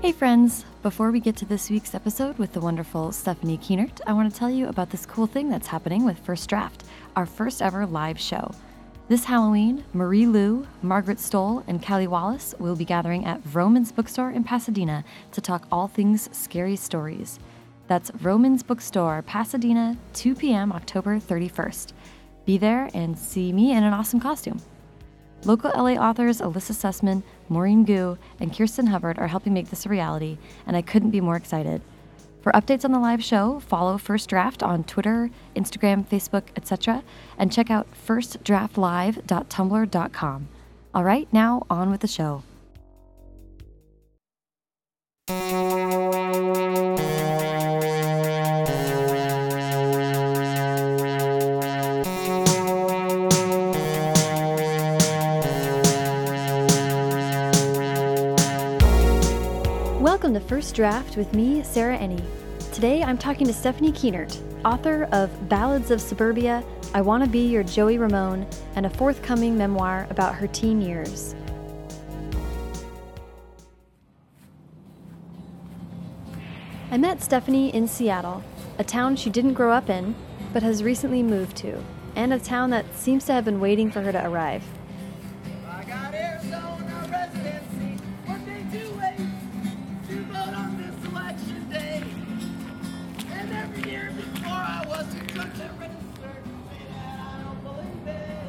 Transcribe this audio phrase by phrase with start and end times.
[0.00, 0.64] Hey, friends!
[0.84, 4.38] Before we get to this week's episode with the wonderful Stephanie Kuehnert, I want to
[4.38, 6.84] tell you about this cool thing that's happening with First Draft,
[7.16, 8.52] our first ever live show.
[9.08, 14.30] This Halloween, Marie Lu, Margaret Stohl, and Kali Wallace will be gathering at Vroman's Bookstore
[14.30, 17.40] in Pasadena to talk all things scary stories.
[17.88, 21.92] That's Vroman's Bookstore, Pasadena, 2 p.m., October 31st.
[22.46, 24.60] Be there and see me in an awesome costume.
[25.44, 29.88] Local LA authors Elissa Sussman, Maurene Goo, and Kirsten Hubbard are helping make this a
[29.88, 30.36] reality,
[30.66, 31.80] and I couldn't be more excited.
[32.40, 37.04] For updates on the live show, follow First Draft on Twitter, Instagram, Facebook, etc.,
[37.36, 40.48] and check out firstdraftlive.tumblr.com.
[40.94, 42.42] All right, now on with the show.
[60.18, 62.20] Welcome to First Draft with me, Sarah Enni.
[62.72, 67.46] Today I'm talking to Stephanie Kuehnert, author of Ballads of Suburbia, I Want to Be
[67.46, 71.36] Your Joey Ramone, and a forthcoming memoir about her teen years.
[76.90, 78.42] I met Stephanie in Seattle,
[78.76, 80.16] a town she didn't grow up in,
[80.52, 81.80] but has recently moved to,
[82.16, 84.64] and a town that seems to have been waiting for her to arrive.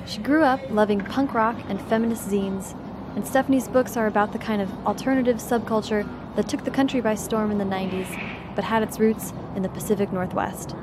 [0.09, 2.75] She grew up loving punk rock and feminist zines,
[3.15, 6.03] and Stephanie's books are about the kind of alternative subculture
[6.35, 8.07] that took the country by storm in the 90s,
[8.55, 10.73] but had its roots in the Pacific Northwest.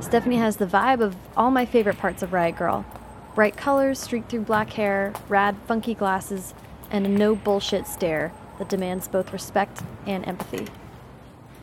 [0.00, 2.86] Stephanie has the vibe of all my favorite parts of Riot Grrl
[3.34, 6.54] bright colors streaked through black hair, rad, funky glasses,
[6.90, 10.66] and a no bullshit stare that demands both respect and empathy.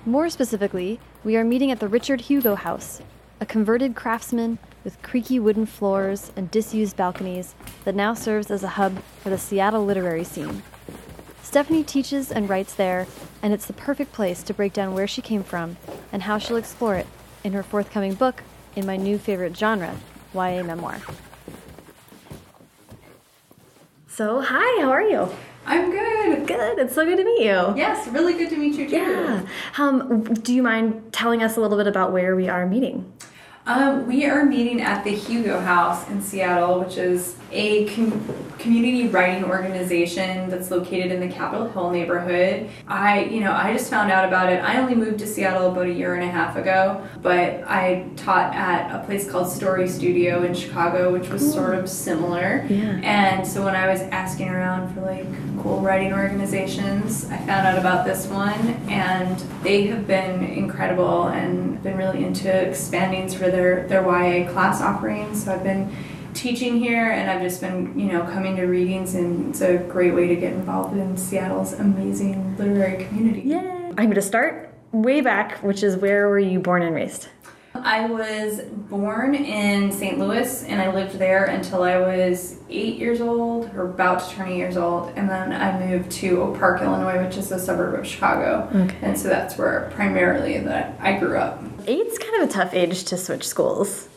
[0.05, 3.01] More specifically, we are meeting at the Richard Hugo House,
[3.41, 7.55] a converted craftsman with creaky wooden floors and disused balconies
[7.85, 10.63] that now serves as a hub for the Seattle literary scene.
[11.41, 13.07] Stephanie teaches and writes there,
[13.41, 15.77] and it's the perfect place to break down where she came from
[16.11, 17.07] and how she'll explore it
[17.43, 18.43] in her forthcoming book
[18.75, 19.95] in my new favorite genre,
[20.33, 20.99] YA memoir.
[24.07, 25.29] So, hi, how are you?
[25.65, 26.47] I'm good.
[26.47, 27.73] Good, it's so good to meet you.
[27.77, 28.97] Yes, really good to meet you too.
[28.97, 29.47] Yeah.
[29.77, 33.11] Um, do you mind telling us a little bit about where we are meeting?
[33.69, 39.07] Um, we are meeting at the Hugo House in Seattle, which is a com- community
[39.07, 42.67] writing organization that's located in the Capitol Hill neighborhood.
[42.87, 44.63] I, you know, I just found out about it.
[44.63, 48.55] I only moved to Seattle about a year and a half ago, but I taught
[48.55, 52.65] at a place called Story Studio in Chicago, which was sort of similar.
[52.67, 52.99] Yeah.
[53.03, 55.27] And so when I was asking around for like
[55.61, 58.59] cool writing organizations, I found out about this one,
[58.89, 64.81] and they have been incredible and been really into expanding of their their YA class
[64.81, 65.43] offerings.
[65.43, 65.95] So I've been
[66.33, 70.13] teaching here, and I've just been you know coming to readings, and it's a great
[70.13, 73.41] way to get involved in Seattle's amazing literary community.
[73.41, 73.57] Yay!
[73.57, 77.27] I'm going to start way back, which is where were you born and raised?
[77.83, 80.17] I was born in St.
[80.17, 84.49] Louis and I lived there until I was eight years old or about to turn
[84.49, 85.11] eight years old.
[85.15, 88.69] And then I moved to Oak Park, Illinois, which is a suburb of Chicago.
[88.73, 88.95] Okay.
[89.01, 91.61] And so that's where primarily that I grew up.
[91.87, 94.09] Eight's kind of a tough age to switch schools.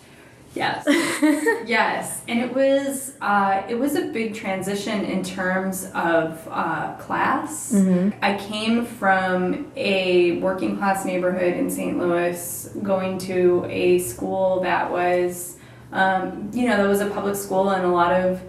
[0.54, 0.84] Yes.
[1.66, 2.22] yes.
[2.28, 7.72] And it was uh, it was a big transition in terms of uh, class.
[8.20, 11.98] I came from a working class neighborhood in St.
[11.98, 15.56] Louis, going to a school that was,
[15.92, 18.42] um, you know, that was a public school, and a lot of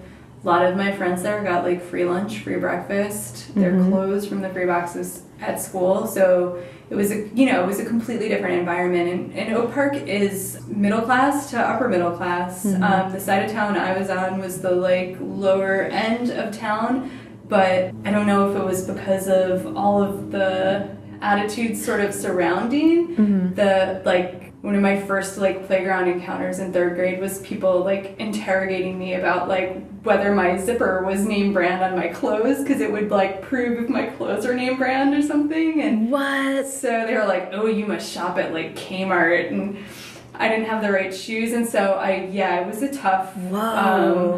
[0.44, 4.42] a lot of my friends there got like free lunch, free breakfast, their clothes from
[4.42, 6.06] the free boxes at school.
[6.06, 9.10] So it was a you know it was a completely different environment.
[9.10, 12.66] And, and Oak Park is middle class to upper middle class.
[12.84, 17.10] Um, the side of town I was on was the like lower end of town,
[17.48, 22.14] but I don't know if it was because of all of the attitudes sort of
[22.14, 23.16] surrounding
[23.56, 28.16] the like one of my first like playground encounters in third grade was people like
[28.20, 32.92] interrogating me about like whether my zipper was name brand on my clothes because it
[32.92, 36.68] would like prove if my clothes are name brand or something and What?
[36.68, 39.78] so they were like oh you must shop at like Kmart and
[40.36, 43.60] I didn't have the right shoes and so I yeah it was a tough Whoa.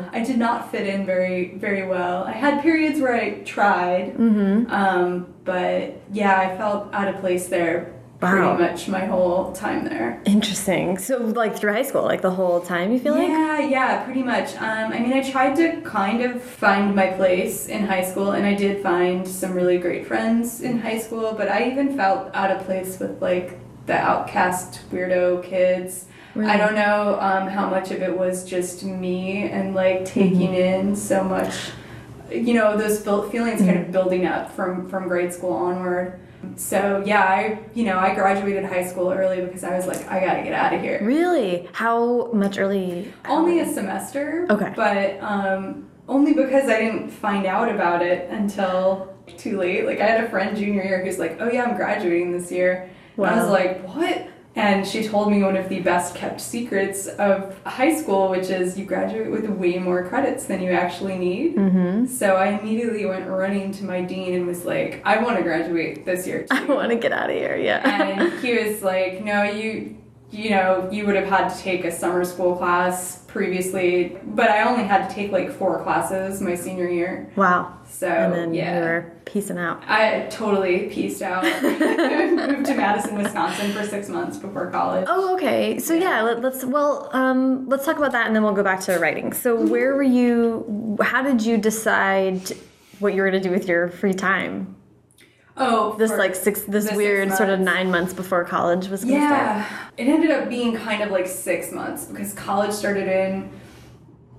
[0.04, 4.16] um, I did not fit in very very well I had periods where I tried
[4.18, 4.72] Mm-hmm.
[4.72, 8.56] um, but yeah, I felt out of place there Wow.
[8.56, 10.22] pretty much my whole time there.
[10.26, 10.98] Interesting.
[10.98, 13.28] So, like through high school, like the whole time, you feel like?
[13.28, 14.56] Yeah, yeah, pretty much.
[14.56, 18.46] Um, I mean, I tried to kind of find my place in high school, and
[18.46, 22.52] I did find some really great friends in high school, but I even felt out
[22.52, 26.06] of place with like the outcast weirdo kids.
[26.36, 26.52] Really?
[26.52, 30.90] I don't know um, how much of it was just me and like taking Mm-hmm.
[30.90, 31.54] in so much,
[32.32, 33.86] you know, those feelings kind Mm-hmm.
[33.86, 36.20] of building up from from grade school onward.
[36.56, 40.20] So yeah, I you know I graduated high school early because I was like I
[40.20, 41.00] gotta get out of here.
[41.04, 41.68] Really?
[41.74, 43.14] How much early?
[43.28, 44.48] Only a semester.
[44.50, 44.74] Okay.
[44.76, 49.86] But um, only because I didn't find out about it until too late.
[49.86, 52.90] Like I had a friend junior year who's like, "Oh yeah, I'm graduating this year."
[53.18, 57.08] And I was like, "What?" And she told me one of the best kept secrets
[57.08, 61.58] of high school, which is you graduate with way more credits than you actually need.
[61.58, 62.06] Mm-hmm.
[62.06, 66.06] So I immediately went running to my dean and was like, "I want to graduate
[66.06, 67.58] this year too." I want to get out of here.
[67.58, 67.82] Yeah.
[67.84, 69.98] and he was like, "No, you,
[70.32, 74.64] you know, you would have had to take a summer school class previously, but I
[74.64, 77.32] only had to take like four classes my senior year.
[77.36, 77.78] wow.
[77.88, 79.82] So And then yeah, you were piecing out.
[79.88, 81.44] I totally pieced out.
[81.64, 85.06] Moved to Madison, Wisconsin for six months before college.
[85.08, 85.80] Oh, okay.
[85.80, 88.82] So yeah, let, let's well, um, let's talk about that, and then we'll go back
[88.82, 89.32] to writing.
[89.34, 89.70] So Mm-hmm.
[89.70, 90.98] where were you?
[91.02, 92.42] How did you decide
[93.00, 94.76] what you were going to do with your free time?
[95.58, 99.02] Oh, This like six, this the six weird sort of nine months before college was
[99.02, 99.92] to Yeah, start.
[99.98, 103.50] it ended up being kind of like six months because college started in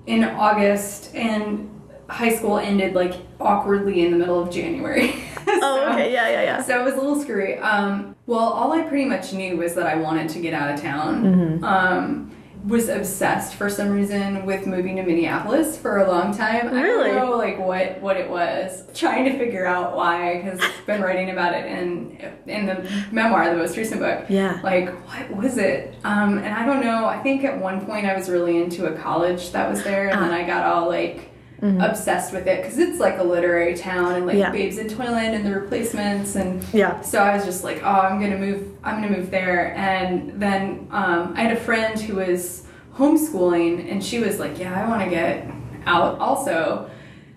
[0.06, 1.70] in August and
[2.08, 5.14] high school ended like awkwardly in the middle of January.
[5.48, 6.12] Oh, okay.
[6.12, 6.62] Yeah, yeah, yeah.
[6.62, 7.54] So it was a little screwy.
[7.58, 10.80] Um, well, all I pretty much knew was that I wanted to get out of
[10.80, 11.22] town.
[11.22, 11.64] Mm-hmm.
[11.64, 12.35] Um,
[12.66, 16.72] was obsessed for some reason with moving to Minneapolis for a long time.
[16.74, 17.10] Really?
[17.10, 18.82] I don't know like what what it was.
[18.92, 23.48] Trying to figure out why because I've been writing about it in in the memoir,
[23.50, 24.26] the most recent book.
[24.28, 24.60] Yeah.
[24.64, 25.94] Like what was it?
[26.04, 27.06] Um, and I don't know.
[27.06, 30.20] I think at one point I was really into a college that was there, and
[30.20, 30.36] then Ah.
[30.36, 31.30] I got all like.
[31.62, 34.40] Obsessed with it because it's like a literary town and like Mm-hmm.
[34.42, 34.50] Yeah.
[34.52, 37.00] Babes in Toyland and the replacements and Yeah.
[37.00, 38.76] so I was just like, oh, I'm gonna move.
[38.84, 39.74] I'm gonna move there.
[39.74, 42.64] And then um, I had a friend who was
[42.96, 45.46] homeschooling, and she was like, yeah, I want to get
[45.86, 46.90] out also.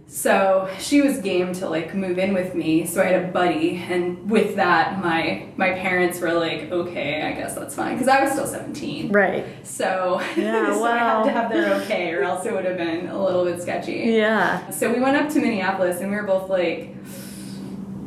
[0.09, 2.87] So she was game to like move in with me.
[2.87, 7.33] So I had a buddy, and with that, my my parents were like, okay, I
[7.33, 9.11] guess that's fine, because I was still 17.
[9.11, 9.45] Right.
[9.61, 13.07] So, Yeah, so I had to have their okay, or else it would have been
[13.07, 14.15] a little bit sketchy.
[14.17, 14.67] Yeah.
[14.71, 16.95] So we went up to Minneapolis and we were both like,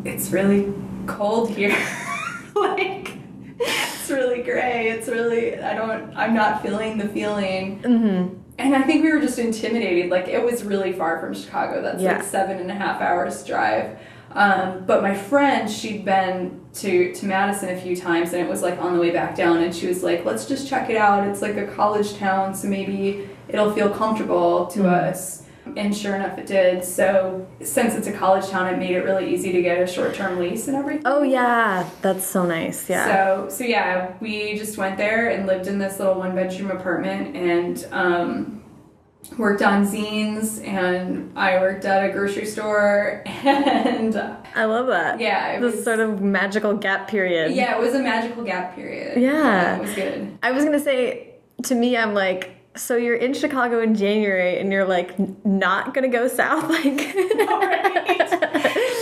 [0.05, 0.75] it's really
[1.07, 1.71] cold here.
[2.57, 3.13] like,
[3.59, 4.91] it's really gray.
[4.91, 7.81] It's really, I don't, I'm not feeling the feeling.
[7.83, 8.42] Mm-hmm.
[8.59, 10.11] And I think we were just intimidated.
[10.11, 11.83] Like, it was really far from Chicago.
[11.83, 12.15] That's Yeah.
[12.17, 13.97] like seven and a half hours drive.
[14.35, 18.63] Um, but my friend, she'd been to, to Madison a few times and it was
[18.63, 21.27] like on the way back down and she was like, let's just check it out.
[21.29, 25.42] It's like a college town, so maybe it'll feel comfortable to us.
[25.77, 26.85] And sure enough, it did.
[26.85, 30.39] So since it's a college town, it made it really easy to get a short-term
[30.39, 31.03] lease and everything.
[31.05, 32.89] Oh yeah, that's so nice.
[32.91, 33.05] Yeah.
[33.07, 37.87] So so yeah, we just went there and lived in this little one-bedroom apartment and
[37.93, 38.63] um,
[39.39, 44.17] worked on zines and I worked at a grocery store and
[44.55, 45.21] I love that.
[45.21, 47.53] yeah, it This was sort of magical gap period.
[47.53, 49.21] yeah, it was a magical gap period.
[49.21, 49.77] Yeah.
[49.77, 50.37] it was good.
[50.43, 51.35] I was gonna say,
[51.65, 56.09] to me, I'm like, so you're in Chicago in January, and you're like not gonna
[56.09, 56.85] go south, like.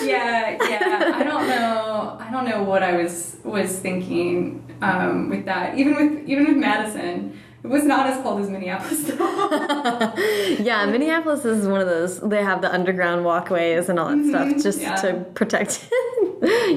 [0.03, 1.13] yeah, yeah.
[1.15, 2.19] I don't know.
[2.21, 5.79] I don't know what I was was thinking um, with that.
[5.79, 10.15] Even with even with Madison, it was not as cold as Minneapolis though.
[10.61, 12.21] yeah, Minneapolis is one of those.
[12.21, 14.97] They have the underground walkways and all that stuff just yeah.
[14.97, 15.89] to protect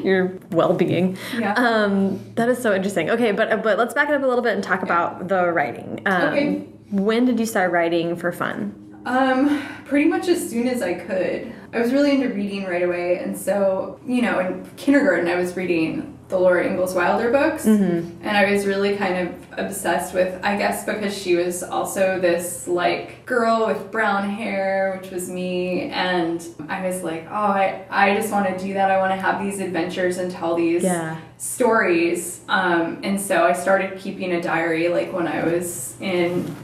[0.03, 1.17] your well-being.
[1.37, 1.53] Yeah.
[1.53, 3.09] Um, that is so interesting.
[3.09, 6.01] Okay, but but let's back it up a little bit and talk about the writing.
[6.05, 6.67] Um, Okay.
[6.93, 8.79] When did you start writing for fun?
[9.07, 11.51] Um, pretty much as soon as I could.
[11.73, 15.57] I was really into reading right away, and so you know, in kindergarten, I was
[15.57, 20.39] reading the Laura Ingalls Wilder books, and I was really kind of obsessed with.
[20.43, 25.89] I guess because she was also this like girl with brown hair, which was me,
[25.89, 28.91] and I was like, oh, I I just want to do that.
[28.91, 31.17] I want to have these adventures and tell these Yeah.
[31.37, 32.41] stories.
[32.47, 36.55] Um, and so I started keeping a diary like when I was in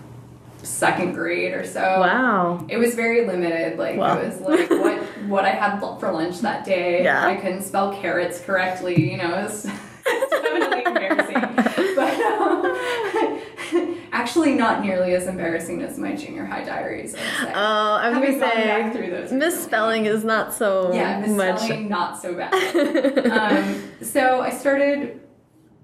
[0.64, 1.82] second grade or so.
[1.82, 2.66] Wow.
[2.70, 3.78] It was very limited.
[3.78, 4.18] Like Wow.
[4.20, 4.98] it was like what
[5.28, 7.04] what I had for lunch that day.
[7.04, 7.26] Yeah.
[7.28, 9.12] I couldn't spell carrots correctly.
[9.12, 9.66] You know, it was,
[10.06, 11.66] it's definitely embarrassing.
[11.96, 17.14] But um, actually, not nearly as embarrassing as my junior high diaries.
[17.16, 17.52] I.
[17.54, 21.20] Oh, I was Having gonna gone back through say those misspelling is not so yeah,
[21.28, 21.62] much.
[21.62, 23.28] misspelling not so bad.
[23.28, 25.20] um, so I started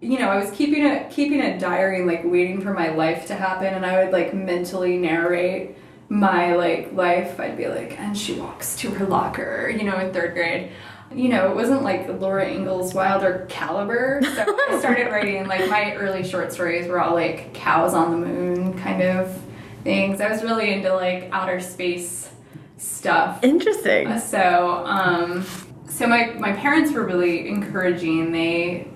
[0.01, 3.27] you know, I was keeping a keeping a diary and like waiting for my life
[3.27, 5.77] to happen, and I would like mentally narrate
[6.09, 7.39] my like life.
[7.39, 10.71] I'd be like, and she walks to her locker, you know, in third grade.
[11.13, 14.21] You know, it wasn't like Laura Ingalls Wilder caliber.
[14.23, 18.27] So I started writing like my early short stories were all like cows on the
[18.27, 19.39] moon kind of
[19.83, 20.19] things.
[20.19, 22.29] I was really into like outer space
[22.77, 23.43] stuff.
[23.43, 24.19] Interesting.
[24.19, 25.45] So, um,
[25.87, 28.31] so my, my parents were really encouraging.
[28.31, 28.87] They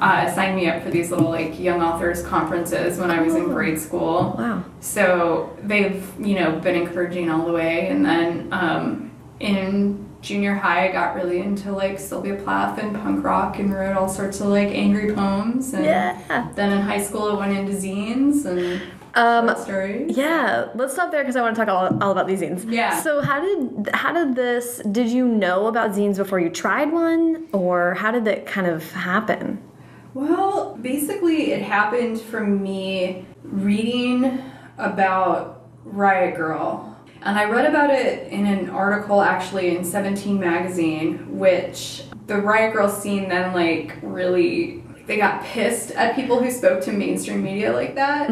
[0.00, 3.42] uh, signed me up for these little like young authors conferences when I was in
[3.42, 3.48] Oh.
[3.48, 4.34] grade school.
[4.38, 4.64] Wow.
[4.80, 10.88] So they've you know been encouraging all the way, and then um, in junior high,
[10.88, 14.48] I got really into like Sylvia Plath and punk rock, and wrote all sorts of
[14.48, 15.72] like angry poems.
[15.74, 16.48] And Yeah.
[16.54, 18.80] then in high school, I went into zines and
[19.16, 19.48] Um.
[20.08, 22.70] Yeah, let's stop there because I want to talk all, all about these zines.
[22.70, 23.00] Yeah.
[23.00, 24.82] So how did how did this?
[24.92, 28.92] Did you know about zines before you tried one, or how did that kind of
[28.92, 29.62] happen?
[30.14, 34.42] Well, basically, it happened from me reading
[34.78, 36.94] about Riot Grrl.
[37.22, 42.74] And I read about it in an article actually in 17 magazine, which the Riot
[42.74, 47.72] Grrl scene then, like, really, they got pissed at people who spoke to mainstream media
[47.72, 48.30] like that.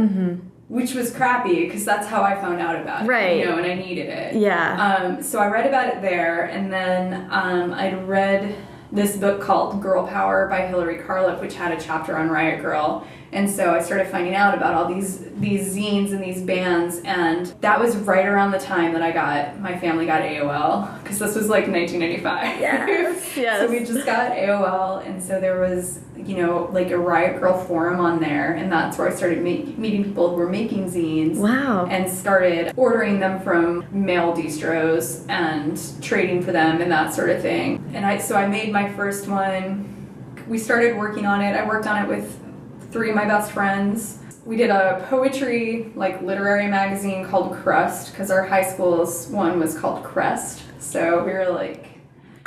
[0.68, 3.08] Which was crappy because that's how I found out about it.
[3.08, 3.38] Right.
[3.38, 4.36] You know, and I needed it.
[4.36, 4.96] Yeah.
[4.96, 8.56] Um, so I read about it there, and then um, I'd read
[8.90, 13.06] this book called Girl Power by Hillary Carlip, which had a chapter on Riot Grrl.
[13.34, 17.46] And so I started finding out about all these these zines and these bands, and
[17.60, 21.34] that was right around the time that I got my family got AOL because this
[21.34, 22.60] was like 1995.
[22.60, 23.60] Yes, yes.
[23.66, 27.66] so we just got AOL, and so there was you know like a Riot Grrl
[27.66, 31.36] forum on there, and that's where I started make, meeting people who were making zines
[31.36, 31.86] Wow.
[31.86, 37.42] and started ordering them from mail distros and trading for them and that sort of
[37.42, 37.84] thing.
[37.94, 39.90] And I so I made my first one.
[40.46, 41.56] We started working on it.
[41.56, 42.38] I worked on it with
[42.94, 44.20] three of my best friends.
[44.46, 49.76] We did a poetry like literary magazine called Crust because our high school's one was
[49.76, 50.62] called Crest.
[50.78, 51.88] So we were like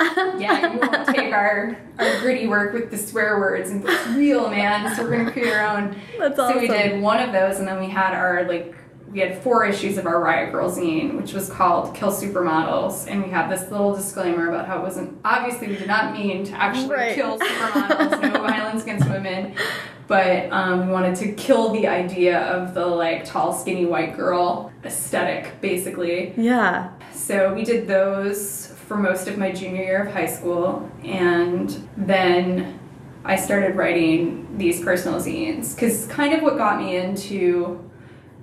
[0.00, 4.48] yeah, you won't take our, our gritty work with the swear words and it's real,
[4.48, 4.94] man.
[4.96, 5.96] So we're gonna create our own.
[6.18, 6.54] That's awesome.
[6.54, 8.74] So we did one of those, and then we had our like
[9.10, 13.24] we had four issues of our Riot Grrl zine, which was called Kill Supermodels, and
[13.24, 16.52] we have this little disclaimer about how it wasn't obviously we did not mean to
[16.52, 17.14] actually Right.
[17.14, 19.54] kill supermodels, no violence against women,
[20.08, 24.72] but um, we wanted to kill the idea of the like tall, skinny white girl
[24.84, 26.32] aesthetic, basically.
[26.36, 26.90] yeah.
[27.12, 32.80] So we did those for most of my junior year of high school, and then
[33.24, 37.84] I started writing these personal zines because kind of what got me into,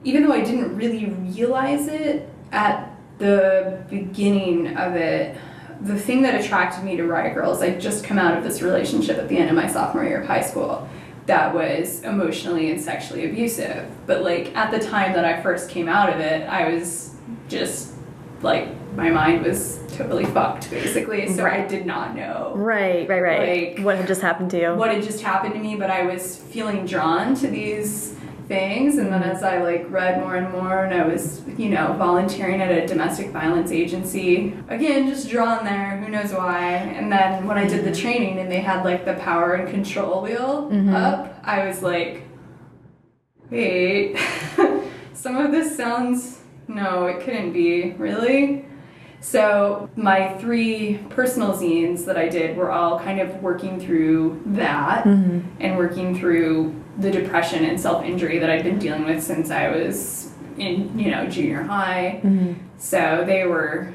[0.04, 5.36] even though I didn't really realize it at the beginning of it,
[5.82, 9.18] the thing that attracted me to Riot Grrls, I'd just come out of this relationship
[9.18, 10.88] at the end of my sophomore year of high school
[11.26, 13.90] that was emotionally and sexually abusive.
[14.06, 17.16] But like at the time that I first came out of it, I was
[17.50, 17.94] just
[18.42, 21.28] like my mind was totally fucked basically.
[21.34, 23.08] So I did not know Right.
[23.10, 23.22] Right.
[23.22, 23.76] Right.
[23.78, 24.76] Like- what had just happened to you?
[24.76, 28.16] what had just happened to me, but I was feeling drawn to these
[28.48, 28.98] things.
[28.98, 32.62] And then as I like read more and more, and I was, you know, volunteering
[32.62, 36.64] at a domestic violence agency, again, just drawn there, who knows why.
[36.64, 40.22] And then when I did the training and they had like the power and control
[40.22, 40.94] wheel mm-hmm.
[40.94, 42.24] up, I was like,
[43.50, 44.18] wait,
[45.14, 48.66] some of this sounds, no, it couldn't be, really?
[49.22, 55.04] So my three personal zines that I did were all kind of working through that
[55.04, 55.48] mm-hmm.
[55.60, 60.32] and working through the depression and self-injury that I'd been dealing with since I was
[60.58, 62.22] in, you know, junior high.
[62.78, 63.94] So they were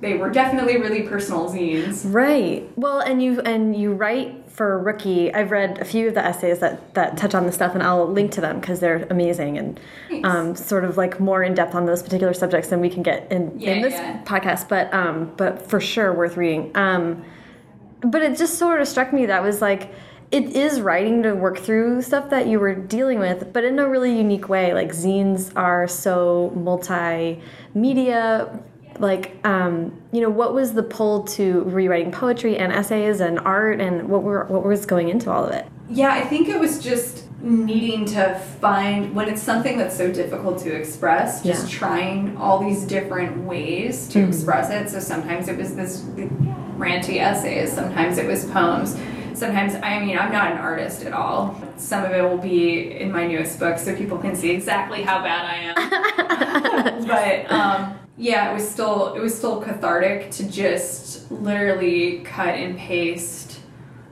[0.00, 2.10] they were definitely really personal zines.
[2.10, 2.70] Right.
[2.76, 5.32] Well, and you and you write for Rookie.
[5.34, 8.06] I've read a few of the essays that that touch on this stuff, and I'll
[8.06, 9.78] link to them because they're amazing and
[10.24, 13.30] um, sort of like more in depth on those particular subjects than we can get
[13.30, 14.22] in, Yeah, in this yeah.
[14.24, 14.68] podcast.
[14.68, 16.70] But um, but for sure worth reading.
[16.74, 17.22] Um,
[18.00, 19.92] but it just sort of struck me that was like
[20.30, 23.88] it is writing to work through stuff that you were dealing with, but in a
[23.88, 24.72] really unique way.
[24.72, 28.62] Like zines are so multimedia.
[28.98, 33.80] Like, um, you know, what was the pull to rewriting poetry and essays and art,
[33.80, 35.66] and what were what was going into all of it?
[35.88, 40.58] Yeah, I think it was just needing to find when it's something that's so difficult
[40.58, 41.78] to express, just Yeah.
[41.78, 44.90] trying all these different ways to express it.
[44.90, 46.02] So sometimes it was this
[46.78, 48.94] ranty essays, sometimes it was poems.
[49.34, 51.60] Sometimes, I mean, I'm not an artist at all.
[51.76, 55.22] Some of it will be in my newest book so people can see exactly how
[55.22, 57.06] bad I am.
[57.06, 62.76] but um, yeah, it was still it was still cathartic to just literally cut and
[62.76, 63.60] paste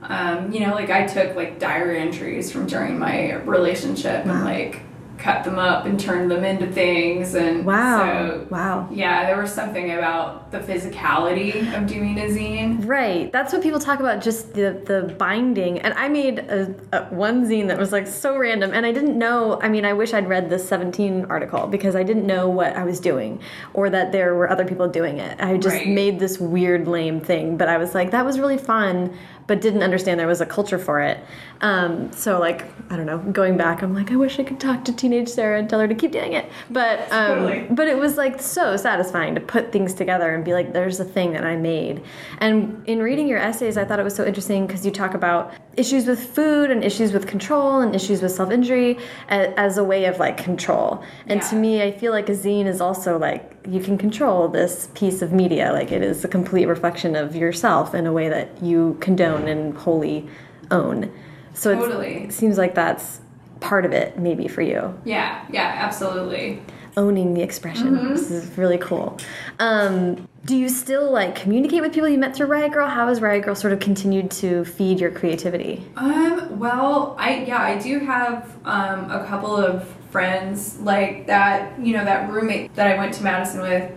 [0.01, 4.81] Um, you know, like I took like diary entries from during my relationship and like
[5.19, 7.97] cut them up and turned them into things and Wow.
[7.99, 8.87] so wow.
[8.89, 12.85] yeah, there was something about the physicality of doing a zine.
[12.87, 13.29] Right.
[13.31, 15.79] That's what people talk about, just the the binding.
[15.79, 19.17] And I made a, a one zine that was like so random, and I didn't
[19.17, 19.59] know.
[19.61, 22.83] I mean, I wish I'd read this 17 article because I didn't know what I
[22.85, 23.41] was doing,
[23.73, 25.39] or that there were other people doing it.
[25.41, 25.87] I just Right.
[25.87, 29.13] made this weird, lame thing, but I was like, that was really fun,
[29.49, 31.19] but didn't understand there was a culture for it.
[31.61, 33.17] Um, so like, I don't know.
[33.17, 35.87] Going back, I'm like, I wish I could talk to teenage Sarah and tell her
[35.87, 36.49] to keep doing it.
[36.69, 37.67] But um, Totally.
[37.71, 41.05] but it was like so satisfying to put things together and be like there's a
[41.05, 42.03] thing that i made
[42.39, 45.53] and in reading your essays i thought it was so interesting because you talk about
[45.75, 48.97] issues with food and issues with control and issues with self-injury
[49.29, 52.65] a- as a way of like control and to me i feel like a zine
[52.67, 56.65] is also like you can control this piece of media like it is a complete
[56.67, 60.27] reflection of yourself in a way that you condone and wholly
[60.71, 61.11] own
[61.53, 62.23] so Totally.
[62.25, 63.19] it seems like that's
[63.59, 66.61] part of it maybe for you Yeah, yeah, absolutely.
[66.97, 68.09] owning the expression.
[68.09, 69.17] This is really cool.
[69.59, 72.89] Um, do you still like communicate with people you met through Riot Grrl?
[72.89, 75.85] How has Riot Grrl sort of continued to feed your creativity?
[75.95, 81.79] Um, well, I yeah, I do have um, a couple of friends like that.
[81.79, 83.91] You know, that roommate that I went to Madison with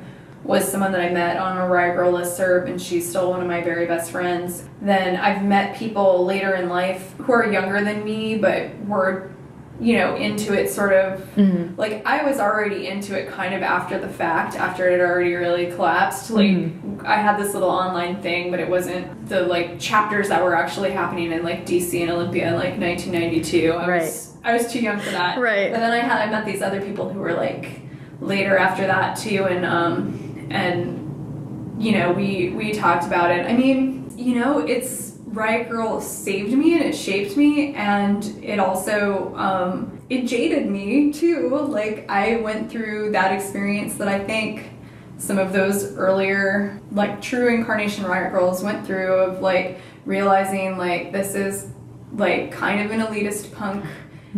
[0.45, 3.47] was someone that I met on a Riot Grrl listserv, and she's still one of
[3.47, 4.69] my very best friends.
[4.81, 9.31] Then I've met people later in life who are younger than me, but were
[9.81, 11.75] you know into it sort of mm-hmm.
[11.81, 15.35] like I was already into it kind of after the fact, after it had already
[15.35, 16.31] really collapsed.
[16.31, 17.07] Like mm-hmm.
[17.07, 20.91] I had this little online thing, but it wasn't the like chapters that were actually
[20.91, 23.73] happening in like DC and Olympia in like 1992.
[23.73, 25.39] I was I was too young for that.
[25.39, 25.71] Right.
[25.71, 27.81] But then I had I met these other people who were like
[28.21, 33.47] later after that too, and um and you know we we talked about it.
[33.47, 38.59] I mean, you know, it's Riot Grrl saved me and it shaped me, and it
[38.59, 41.49] also um, it jaded me too.
[41.49, 44.71] Like I went through that experience that I think
[45.19, 51.13] some of those earlier like true incarnation Riot Grrls went through of like realizing like
[51.13, 51.69] this is
[52.15, 53.85] like kind of an elitist punk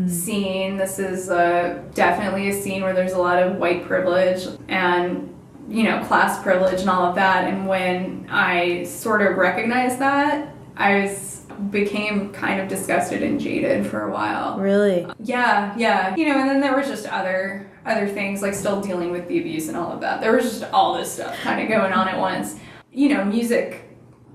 [0.08, 0.76] scene.
[0.76, 5.30] This is uh, definitely a scene where there's a lot of white privilege and
[5.68, 7.44] you know class privilege and all of that.
[7.44, 13.86] And when I sort of recognized that, I was became kind of disgusted and jaded
[13.86, 14.58] for a while.
[14.58, 15.06] Really?
[15.20, 16.14] Yeah, yeah.
[16.16, 19.38] You know, and then there was just other other things like still dealing with the
[19.38, 20.20] abuse and all of that.
[20.20, 22.56] There was just all this stuff kind of going on at once.
[22.92, 23.84] You know, music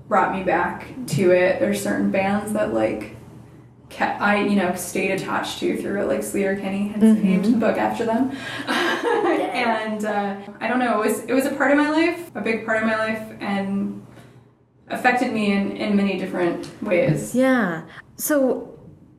[0.08, 1.60] brought me back to it.
[1.60, 3.16] There's certain bands that like
[3.90, 7.76] kept I you know stayed attached to through it, like Sleater-Kinney had named the book
[7.76, 8.30] after them.
[8.66, 12.40] and uh, I don't know, it was it was a part of my life, a
[12.40, 14.06] big part of my life, and
[14.88, 17.34] affected me in in many different ways.
[17.34, 17.82] Yeah.
[18.16, 18.66] So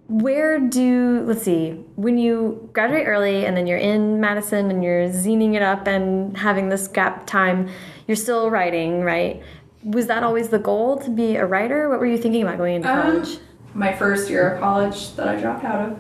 [0.08, 5.08] where do let's see when you graduate early and then you're in madison and you're
[5.08, 7.70] zining it up and having this gap time
[8.08, 9.42] you're still writing right
[9.86, 12.76] was that always the goal to be a writer what were you thinking about going
[12.76, 13.40] into Um, college
[13.74, 16.00] my first year of college that I dropped out of.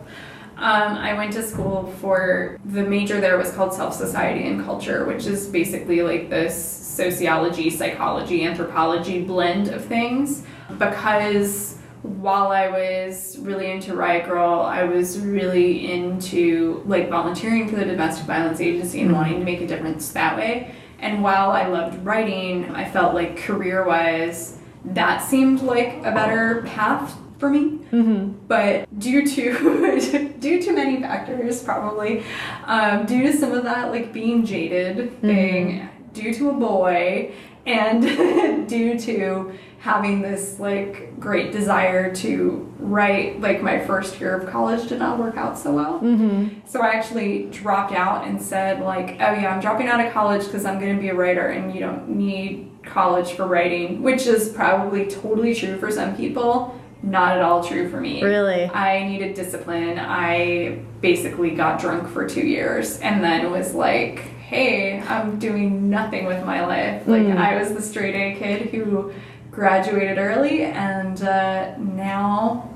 [0.58, 5.06] Um, I went to school for the major there was called Self Society and Culture,
[5.06, 10.44] which is basically like this sociology, psychology, anthropology blend of things.
[10.78, 17.76] Because while I was really into Riot Grrl, I was really into like volunteering for
[17.76, 20.76] the Domestic Violence Agency and wanting to make a difference that way.
[21.00, 26.64] And while I loved writing, I felt like career wise, that seemed like a better
[26.68, 27.80] path for me.
[27.92, 28.46] Mm-hmm.
[28.48, 32.24] But due to due to many factors, probably
[32.66, 35.28] um, due to some of that like being jaded mm-hmm.
[35.28, 37.34] thing, due to a boy,
[37.66, 38.04] and
[38.70, 44.88] due to having this like great desire to write, like my first year of college
[44.88, 46.00] did not work out so well.
[46.00, 46.60] Mm-hmm.
[46.68, 50.46] So I actually dropped out and said like, oh yeah, I'm dropping out of college
[50.46, 54.28] because I'm going to be a writer, and you don't need college for writing, which
[54.28, 56.80] is probably totally true for some people.
[57.04, 58.22] Not at all true for me.
[58.24, 58.66] Really?
[58.66, 59.98] I needed discipline.
[60.00, 66.26] I basically got drunk for two years and then was like, hey, I'm doing nothing
[66.26, 67.08] with my life.
[67.08, 69.12] Like, I was the straight A kid who
[69.50, 72.70] graduated early, and uh, now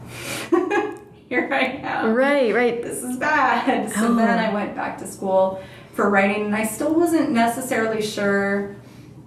[1.29, 3.91] here I am right right this is bad.
[3.91, 4.15] So Oh.
[4.15, 5.61] then I went back to school
[5.93, 8.75] for writing, and I still wasn't necessarily sure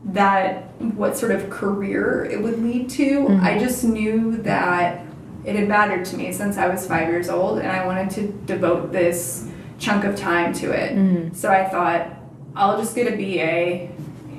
[0.05, 3.27] that what sort of career it would lead to.
[3.43, 5.05] I just knew that
[5.45, 8.29] it had mattered to me since I was five years old, and I wanted to
[8.47, 10.95] devote this chunk of time to it.
[11.37, 12.09] So I thought,
[12.55, 13.89] I'll just get a BA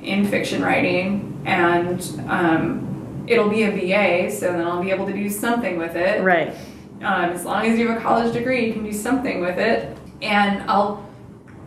[0.04, 5.12] in fiction writing, and um, it'll be a BA, so then I'll be able to
[5.12, 6.22] do something with it.
[6.22, 6.54] Right.
[7.02, 9.96] Um, as long as you have a college degree, you can do something with it,
[10.20, 11.08] and I'll,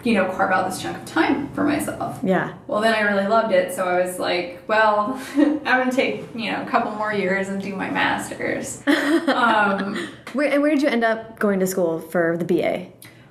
[0.03, 2.19] you know, carve out this chunk of time for myself.
[2.23, 2.53] Yeah.
[2.67, 6.51] Well, then I really loved it, so I was like, well, I'm gonna take you
[6.51, 8.83] know a couple more years and do my master's.
[8.87, 9.95] um,
[10.33, 12.87] Where and where did you end up going to school for the BA?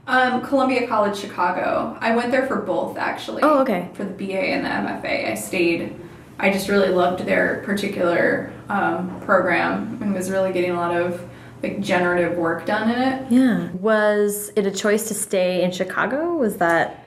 [0.07, 1.97] um, Columbia College Chicago.
[2.01, 3.43] I went there for both actually.
[3.43, 3.89] Oh, okay.
[3.95, 5.97] For the BA and the MFA, I stayed.
[6.39, 11.21] I just really loved their particular um, program and was really getting a lot of
[11.63, 13.33] like generative work done in it.
[13.33, 13.71] Yeah.
[13.73, 16.35] Was it a choice to stay in Chicago?
[16.37, 17.05] Was that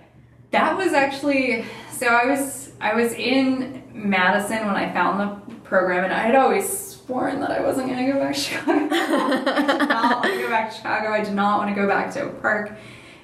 [0.52, 6.04] That was actually so I was I was in Madison when I found the program
[6.04, 8.88] and I had always sworn that I wasn't gonna go back to Chicago.
[8.92, 11.12] I did not want to go back to Chicago.
[11.12, 12.72] I did not want to go back to Oak Park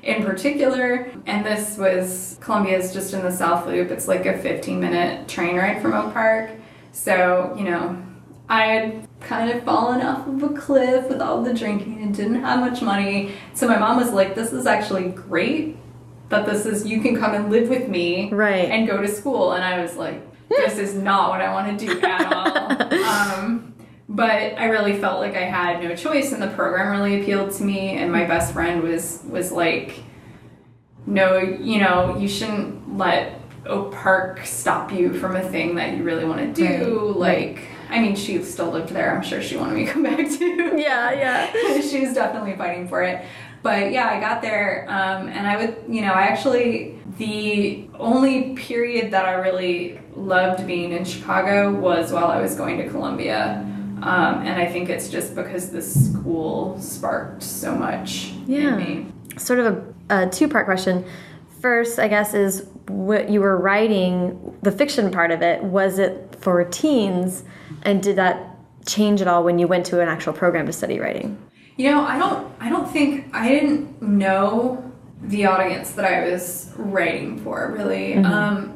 [0.03, 1.11] in particular.
[1.25, 3.91] And this was Columbia is just in the South Loop.
[3.91, 6.51] It's like a 15 minute train ride from Oak Park.
[6.91, 8.01] So, you know,
[8.49, 12.41] I had kind of fallen off of a cliff with all the drinking and didn't
[12.41, 13.33] have much money.
[13.53, 15.77] So my mom was like, This is actually great
[16.29, 18.69] that this is you can come and live with me Right.
[18.69, 19.51] and go to school.
[19.53, 22.97] And i was like this is not what i want to do at all.
[23.41, 23.73] Um,
[24.09, 27.63] but i really felt like i had no choice and the program really appealed to
[27.63, 27.91] me.
[27.91, 30.03] And my best friend was was like
[31.05, 36.03] no you know you shouldn't let oak park stop you from a thing that you
[36.03, 37.09] really want to do.
[37.09, 40.03] Right, like i mean she still lived there i'm sure she wanted me to come
[40.03, 41.81] back too Yeah, yeah.
[41.81, 43.23] she was definitely fighting for it.
[43.63, 48.55] But yeah, I got there, um, and I would, you know, I actually, the only
[48.55, 53.59] period that I really loved being in Chicago was while I was going to Columbia.
[54.01, 58.69] Um, and I think it's just because the school sparked so much Yeah.
[58.69, 59.05] in me.
[59.37, 59.65] Sort of
[60.09, 61.05] a, a two part question.
[61.61, 66.35] First, I guess, is what you were writing, the fiction part of it, was it
[66.39, 67.43] for teens?
[67.83, 70.99] And did that change at all when you went to an actual program to study
[70.99, 71.37] writing?
[71.77, 76.71] You know, I don't I don't think I didn't know the audience that I was
[76.75, 78.15] writing for really.
[78.15, 78.75] Um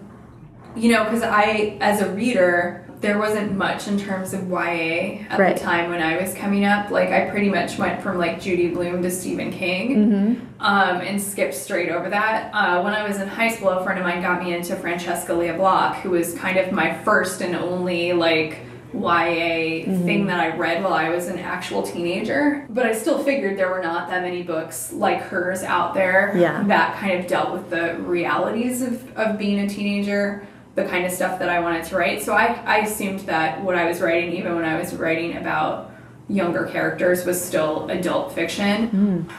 [0.75, 5.37] you know, cuz I as a reader there wasn't much in terms of YA at
[5.37, 5.55] Right.
[5.55, 6.89] the time when I was coming up.
[6.89, 11.53] Like I pretty much went from like Judy Blume to Stephen King, um, and skipped
[11.53, 12.49] straight over that.
[12.51, 15.33] Uh, when I was in high school, a friend of mine got me into Francesca
[15.35, 18.57] Lia Block, who was kind of my first and only like
[18.91, 22.65] YA thing that I read while I was an actual teenager.
[22.69, 26.63] But I still figured there were not that many books like hers out there Yeah.
[26.67, 31.11] that kind of dealt with the realities of, of being a teenager, the kind of
[31.11, 32.21] stuff that I wanted to write.
[32.21, 35.91] So I, I assumed that what I was writing, even when I was writing about
[36.27, 38.89] younger characters, was still adult fiction.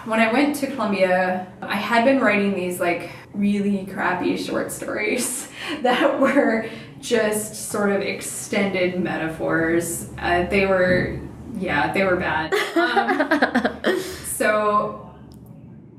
[0.07, 5.49] When I went to Columbia, I had been writing these like really crappy short stories
[5.83, 6.71] that were
[7.01, 10.09] just sort of extended metaphors.
[10.19, 11.21] Uh, they were,
[11.59, 12.55] yeah, they were bad.
[12.77, 15.15] Um, so,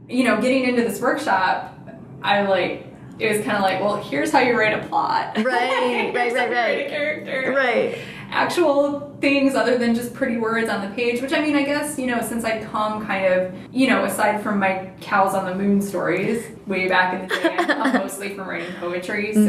[0.10, 1.78] you know, getting into this workshop,
[2.24, 2.88] I like,
[3.20, 5.38] it was kind of like, well, here's how you write a plot.
[5.48, 6.52] Right, right, right, right.
[6.52, 7.98] write a character Right.
[8.30, 11.98] actual things other than just pretty words on the page which i mean i guess
[11.98, 15.56] you know since i come kind of you know aside from my cows on the
[15.56, 19.40] moon stories way back in the day i come mostly from writing poetry so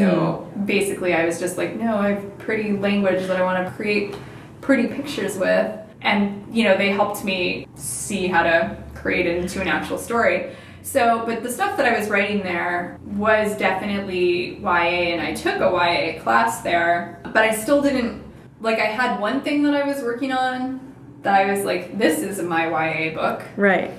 [0.57, 0.65] mm.
[0.65, 4.15] basically i was just like no i have pretty language that i want to create
[4.61, 9.61] pretty pictures with and you know they helped me see how to create it into
[9.61, 14.67] an actual story so, but the stuff that I was writing there was definitely YA,
[14.67, 18.23] and I took a YA class there, but I still didn't,
[18.61, 20.79] like, I had one thing that I was working on
[21.21, 23.43] that I was like, this is my YA book.
[23.57, 23.91] Right.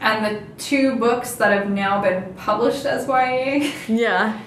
[0.00, 4.40] And the two books that have now been published as YA, Yeah.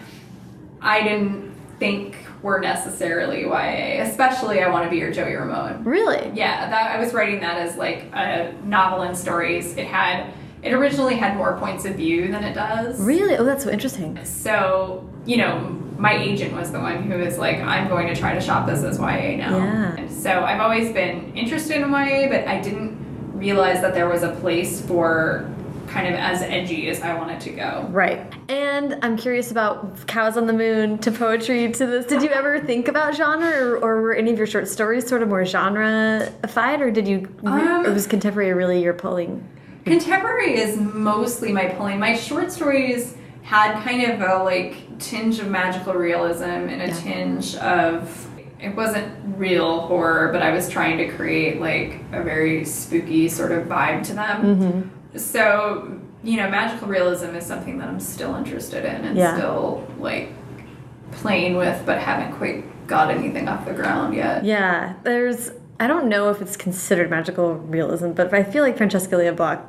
[0.81, 5.83] I didn't think were necessarily YA, especially I Want to Be Your Joey Ramone.
[5.83, 6.31] Really?
[6.33, 9.77] Yeah, that I was writing that as like a novel in stories.
[9.77, 12.99] It had it originally had more points of view than it does.
[12.99, 13.35] Really?
[13.37, 14.23] Oh, that's so interesting.
[14.25, 15.59] So, you know,
[15.97, 18.83] my agent was the one who was like, I'm going to try to shop this
[18.83, 19.57] as YA now.
[19.57, 19.95] Yeah.
[19.97, 22.97] And so I've always been interested in YA, but I didn't
[23.33, 25.49] realize that there was a place for
[25.87, 27.85] kind of as edgy as I wanted to go.
[27.89, 28.21] Right.
[28.49, 32.05] And I'm curious about Cows on the Moon to poetry to this.
[32.05, 35.21] Did you ever think about genre or, or were any of your short stories sort
[35.21, 39.45] of more genre-ified or did you, Um, or was contemporary really your pulling?
[39.85, 41.99] Contemporary is mostly my pulling.
[41.99, 46.93] My short stories had kind of a like tinge of magical realism and a Yeah.
[46.93, 48.27] tinge of
[48.59, 53.51] it wasn't real horror, but I was trying to create like a very spooky sort
[53.51, 54.41] of vibe to them.
[54.43, 55.17] Mm-hmm.
[55.17, 59.35] So, you know, magical realism is something that I'm still interested in and Yeah.
[59.35, 60.29] still like
[61.11, 64.43] playing with, but haven't quite got anything off the ground yet.
[64.45, 65.51] Yeah, there's.
[65.79, 69.65] I don't know if it's considered magical realism, but I feel like Francesca Lia Block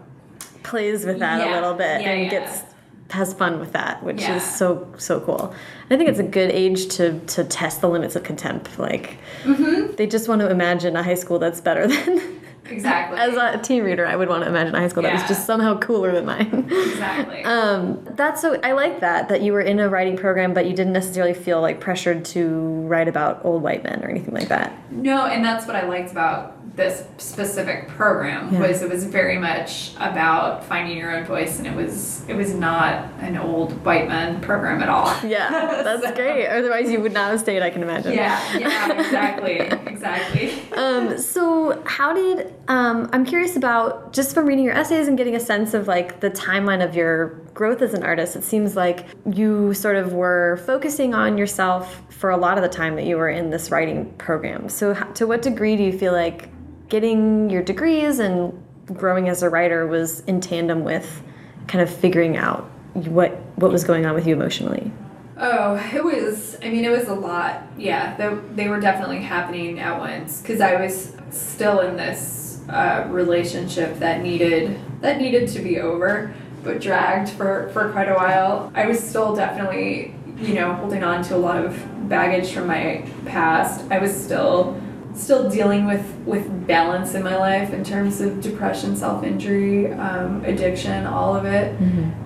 [0.63, 1.53] plays with that Yeah.
[1.53, 2.31] a little bit Yeah, and yeah.
[2.31, 2.63] gets
[3.11, 5.55] has fun with that, which is so so cool.
[5.91, 8.79] I think it's a good age to to test the limits of contempt.
[8.79, 9.97] Like Mm-hmm.
[9.97, 12.41] they just want to imagine a high school that's better than.
[12.71, 13.19] Exactly.
[13.19, 15.47] As a teen reader, I would want to imagine a high school that was just
[15.47, 16.67] somehow cooler than mine.
[16.71, 17.43] exactly.
[17.53, 18.59] Um, that's so.
[18.63, 21.61] I like that that you were in a writing program, but you didn't necessarily feel
[21.61, 22.49] like pressured to
[22.87, 24.73] write about old white men or anything like that.
[24.93, 28.67] No, and that's what I liked about this specific program Yeah.
[28.67, 32.55] was it was very much about finding your own voice, and it was it was
[32.55, 35.13] not an old white men program at all.
[35.27, 35.51] Yeah,
[35.83, 36.47] that's So- great.
[36.47, 37.63] Otherwise, you would not have stayed.
[37.63, 38.13] I can imagine.
[38.13, 39.57] Yeah, yeah, exactly,
[39.93, 40.53] exactly.
[40.77, 45.35] Um, so how did um, I'm curious about just from reading your essays and getting
[45.35, 48.37] a sense of like the timeline of your growth as an artist.
[48.37, 52.69] It seems like you sort of were focusing on yourself for a lot of the
[52.69, 54.69] time that you were in this writing program.
[54.69, 56.49] So to what degree do you feel like
[56.89, 61.23] getting your degrees and growing as a writer was in tandem with
[61.67, 64.93] kind of figuring out what what was going on with you emotionally?
[65.37, 66.57] Oh, it was.
[66.63, 67.63] I mean, it was a lot.
[67.77, 73.07] Yeah, they, they were definitely happening at once because I was still in this uh,
[73.09, 78.71] relationship that needed that needed to be over, but dragged for for quite a while.
[78.75, 83.05] I was still definitely, you know, holding on to a lot of baggage from my
[83.27, 83.85] past.
[83.91, 84.81] I was still
[85.15, 90.45] still dealing with with balance in my life in terms of depression, self injury, um,
[90.45, 91.77] addiction, all of it.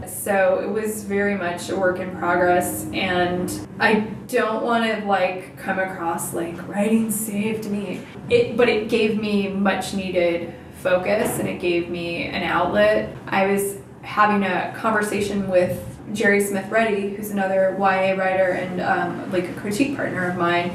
[0.07, 5.57] So it was very much a work in progress, and I don't want to like
[5.57, 8.03] come across like writing saved me.
[8.29, 13.17] It, but it gave me much needed focus, and it gave me an outlet.
[13.27, 19.49] I was having a conversation with Jeri Smith-Ready, who's another YA writer and um, like
[19.49, 20.73] a critique partner of mine,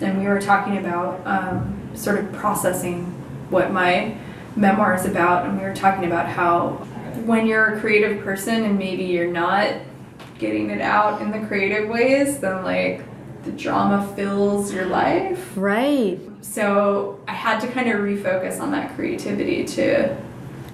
[0.00, 3.04] and we were talking about um, sort of processing
[3.50, 4.16] what my
[4.56, 6.70] memoir is about, and we were talking about how
[7.24, 9.74] when you're a creative person and maybe you're not
[10.38, 13.02] getting it out in the creative ways, then like
[13.44, 15.52] the drama fills your life.
[15.56, 16.20] Right.
[16.50, 20.16] So I had to kind of refocus on that creativity to,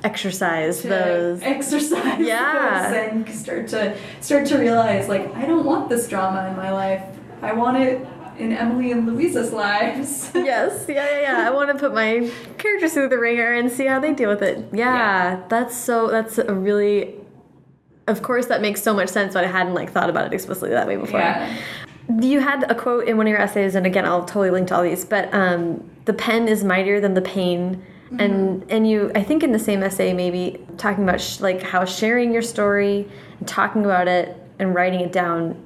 [0.05, 1.43] Exercise to those.
[1.43, 2.91] exercise Yeah.
[2.93, 6.71] those and start to start to realize like I don't want this drama in my
[6.71, 7.03] life.
[7.43, 8.07] I want it
[8.39, 10.31] in Emily and Louisa's lives.
[10.35, 11.49] yes, yeah, yeah, yeah.
[11.49, 14.43] I want to put my characters through the ringer and see how they deal with
[14.43, 14.59] it.
[14.73, 15.43] Yeah, Yeah.
[15.49, 16.09] that's so.
[16.09, 17.15] That's a really.
[18.07, 20.71] Of course, that makes so much sense, but I hadn't like thought about it explicitly
[20.71, 21.21] that way before.
[21.21, 21.57] yeah.
[22.21, 24.77] You had a quote in one of your essays, and again, I'll totally link to
[24.77, 25.05] all these.
[25.05, 27.83] But um, the pen is mightier than the pain,
[28.19, 31.85] and and you, I think in the same essay, maybe talking about sh like how
[31.85, 35.61] sharing your story, and talking about it, and writing it down,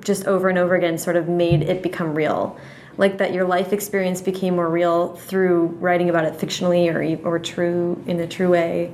[0.00, 2.56] just over and over again, sort of made it become real.
[2.96, 7.38] Like that, your life experience became more real through writing about it fictionally or or
[7.38, 8.92] true in a true way.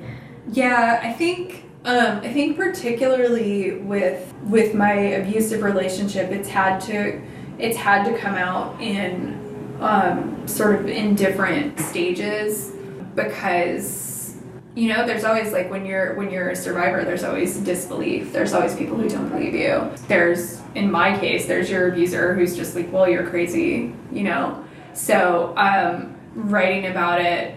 [0.51, 7.23] Yeah, I think um, I think particularly with with my abusive relationship, it's had to
[7.59, 12.73] it's had to come out in um, sort of in different stages
[13.15, 14.37] because
[14.75, 18.35] you know there's always like when you're when you're a survivor there's always disbelief.
[18.35, 19.91] There's always people who don't believe you.
[20.09, 24.63] There's in my case there's your abuser who's just like well you're crazy you know?
[24.93, 27.55] So um, writing about it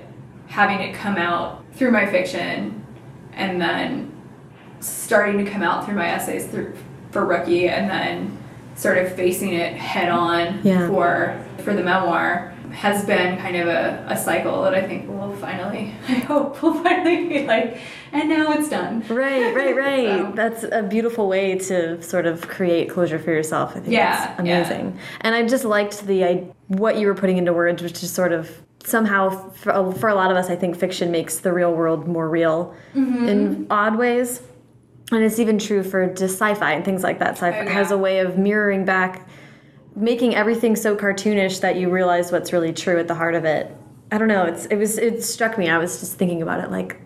[0.48, 2.86] having it come out through my fiction
[3.34, 4.11] and then
[4.82, 6.74] starting to come out through my essays through,
[7.12, 8.38] for rookie and then
[8.76, 10.88] sort of facing it head on Yeah.
[10.88, 15.36] for for the memoir has been kind of a, a cycle that I think will
[15.36, 17.78] finally I hope will finally be like
[18.14, 19.04] and now it's done.
[19.10, 20.20] Right, right, right.
[20.20, 23.72] So- That's a beautiful way to sort of create closure for yourself.
[23.72, 24.58] I think Yeah, that's yeah.
[24.60, 25.00] amazing.
[25.22, 26.36] And I just liked the I,
[26.70, 28.50] what you were putting into words, which is sort of
[28.84, 32.28] somehow for, for a lot of us, I think fiction makes the real world more
[32.30, 33.28] real Mm-hmm.
[33.28, 34.42] in odd ways.
[35.12, 37.32] And it's even true for just sci-fi and things like that.
[37.38, 37.70] Sci-fi Oh, yeah.
[37.70, 39.28] has a way of mirroring back,
[39.96, 43.76] making everything so cartoonish that you realize what's really true at the heart of it.
[44.12, 44.46] I don't know.
[44.46, 45.70] It's it was it struck me.
[45.70, 46.98] I was just thinking about it like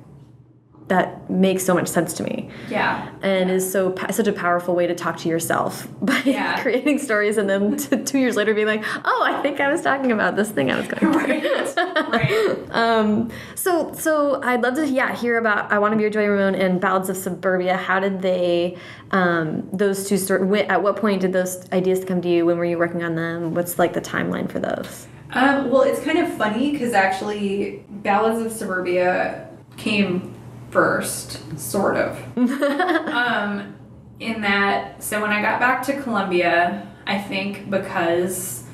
[0.87, 3.09] that makes so much sense to me Yeah.
[3.23, 6.61] and is so such a powerful way to talk to yourself by Yeah.
[6.61, 10.11] creating stories and then two years later being like, oh, I think I was talking
[10.11, 11.41] about this thing I was going Right.
[11.41, 11.83] through.
[12.11, 12.57] right.
[12.71, 16.27] um, so so I'd love to yeah hear about I Want to Be Your Joey
[16.27, 17.75] Ramone and Ballads of Suburbia.
[17.77, 18.77] How did they
[19.11, 20.47] um, those two sort?
[20.47, 22.45] wh- At what point did those ideas come to you?
[22.45, 23.55] When were you working on them?
[23.55, 25.07] What's like the timeline for those?
[25.31, 30.34] Um, well, it's kind of funny because actually, Ballads of Suburbia came
[30.75, 32.37] first, sort of.
[32.37, 33.73] um,
[34.19, 38.65] in that, so when I got back to Columbia, I think because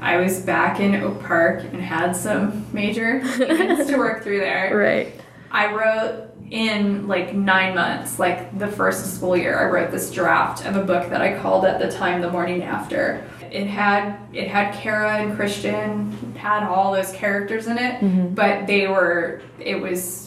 [0.00, 4.74] I was back in Oak Park and had some major events to work through there.
[4.74, 5.12] Right.
[5.50, 10.64] I wrote in like nine months, like the first school year, I wrote this draft
[10.64, 13.28] of a book that I called at the time the morning after.
[13.50, 18.88] It had it had Kara and Christian, had all those characters in it, but they
[18.88, 20.25] were it was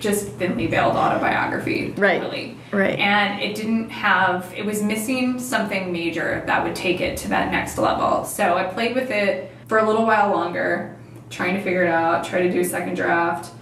[0.00, 2.20] just thinly veiled autobiography, Right.
[2.20, 2.98] Really, Right.
[2.98, 7.50] and it didn't have it was missing something major that would take it to that
[7.52, 10.94] next level so i played with it for a little while longer
[11.30, 13.52] trying to figure it out try to do a second draft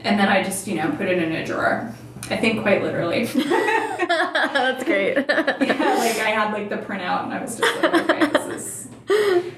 [0.00, 1.92] and then i just you know put it in a drawer
[2.30, 3.24] i think quite literally
[4.08, 5.16] That's great.
[5.16, 8.88] yeah, like i had like the printout and i was just like okay this is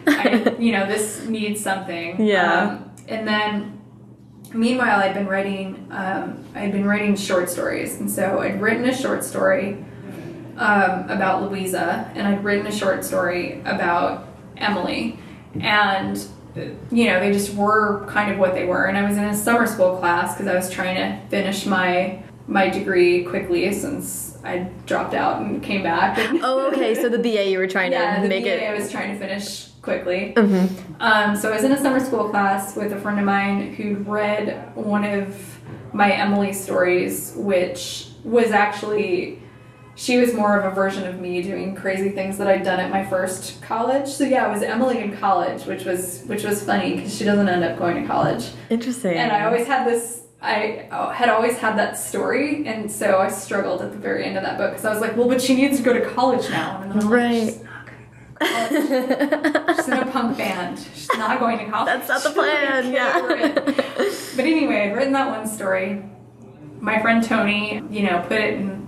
[0.06, 2.62] I, you know this needs something Yeah.
[2.78, 3.80] um, and then
[4.54, 8.96] meanwhile i'd been writing um, i'd been writing short stories and so i'd written a
[8.96, 9.84] short story
[10.56, 15.18] um, about louisa and i'd written a short story about emily
[15.60, 16.26] and
[16.92, 19.34] you know they just were kind of what they were and i was in a
[19.34, 24.58] summer school class because i was trying to finish my my degree quickly since i
[24.86, 26.94] dropped out and came back oh, okay.
[26.94, 28.70] So the BA you were trying yeah, to make BA it.
[28.70, 30.34] I was trying to finish quickly.
[31.00, 34.06] Um, so I was in a summer school class with a friend of mine who'd
[34.08, 35.36] read one of
[35.92, 39.40] my Emily stories, which was actually
[39.96, 42.90] she was more of a version of me doing crazy things that I'd done at
[42.90, 44.08] my first college.
[44.08, 47.48] So yeah, it was Emily in college, which was which was funny because she doesn't
[47.48, 48.50] end up going to college.
[48.70, 49.14] Interesting.
[49.16, 50.22] And I always had this.
[50.42, 54.42] I had always had that story, and so I struggled at the very end of
[54.42, 56.80] that book because I was like, "Well, but she needs to go to college now."
[56.82, 57.63] And then I'm like, Right.
[58.40, 59.76] "She's not gonna go to college.
[59.76, 60.78] She's in a punk band.
[60.94, 61.86] She's not going to college.
[61.86, 63.20] That's not the plan, yeah.
[64.36, 66.02] But anyway, I'd written that one story.
[66.80, 68.84] My friend Tony, you know, put it in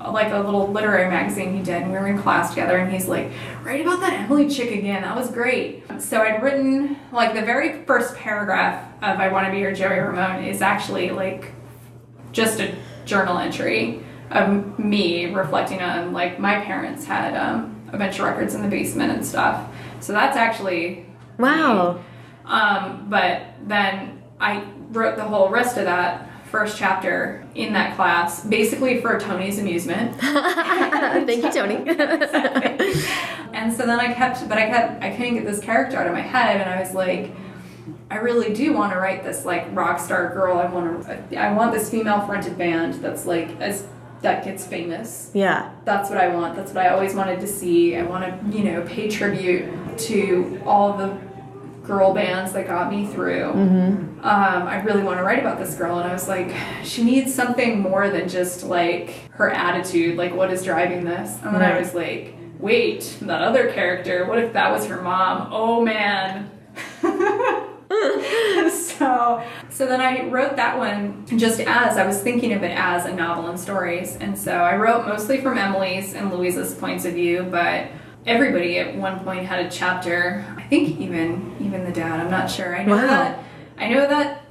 [0.00, 3.08] like a little literary magazine he did, and we were in class together, and he's
[3.08, 3.30] like,
[3.62, 5.02] "Write about that Emily chick again.
[5.02, 9.52] That was great." So I'd written like the very first paragraph of "I Want to
[9.52, 11.52] Be Your Joey Ramone" is actually like
[12.32, 18.18] just a journal entry of me reflecting on like my parents had um, a bunch
[18.18, 19.68] of records in the basement and stuff.
[20.00, 21.06] So that's actually
[21.38, 22.00] wow.
[22.44, 28.44] um, but then I wrote the whole rest of that first chapter in that class,
[28.44, 30.14] basically for Tony's amusement.
[30.20, 31.74] Thank you, Tony.
[33.52, 36.12] and so then I kept, but I kept, I couldn't get this character out of
[36.12, 37.32] my head, and I was like,
[38.08, 40.58] I really do want to write this like rock star girl.
[40.58, 43.88] I want to, I want this female fronted band that's like as
[44.24, 45.30] that gets famous.
[45.34, 45.70] yeah.
[45.84, 46.56] That's what I want.
[46.56, 47.94] That's what I always wanted to see.
[47.96, 51.16] I want to, you know, pay tribute to all the
[51.86, 53.50] girl bands that got me through.
[53.52, 56.50] Um, I really want to write about this girl, and I was like,
[56.82, 60.16] she needs something more than just like her attitude.
[60.16, 61.38] Like, what is driving this?
[61.42, 64.24] And then I was like, wait, that other character.
[64.26, 65.48] What if that was her mom?
[65.52, 66.50] Oh man.
[68.70, 73.06] so so then I wrote that one just as I was thinking of it as
[73.06, 74.16] a novel and stories.
[74.16, 77.88] And so I wrote mostly from Emily's and Louisa's points of view, but
[78.26, 80.44] everybody at one point had a chapter.
[80.56, 82.76] I think even even the dad, I'm not sure.
[82.76, 83.06] I know Wow.
[83.06, 83.44] that
[83.78, 84.44] I know that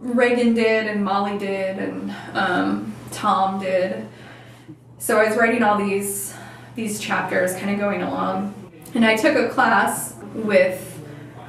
[0.00, 4.06] Reagan did and Molly did and um, Tom did.
[4.98, 6.34] So I was writing all these
[6.76, 8.54] these chapters kind of going along.
[8.94, 10.87] And I took a class with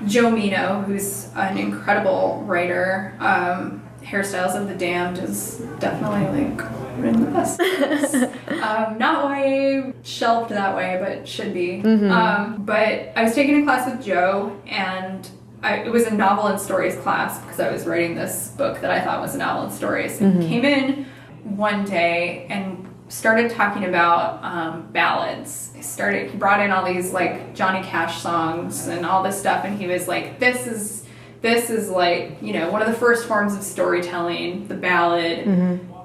[0.08, 3.16] Joe Meno, who's an incredible writer.
[3.20, 7.60] Um, Hairstyles of the Damned is definitely like written the best.
[8.64, 11.82] um, not why shelved that way, but should be.
[12.10, 15.30] Um, but I was taking a class with Joe, and
[15.62, 18.92] I, it was a novel and stories class because I was writing this book that
[18.92, 20.22] I thought was a novel and stories.
[20.22, 21.06] And came in
[21.44, 25.72] one day and started talking about um, ballads.
[25.76, 26.32] He started.
[26.32, 29.88] He brought in all these like Johnny Cash songs and all this stuff, and he
[29.88, 31.06] was like, "This is."
[31.42, 35.48] This is like, you know, one of the first forms of storytelling, the ballad.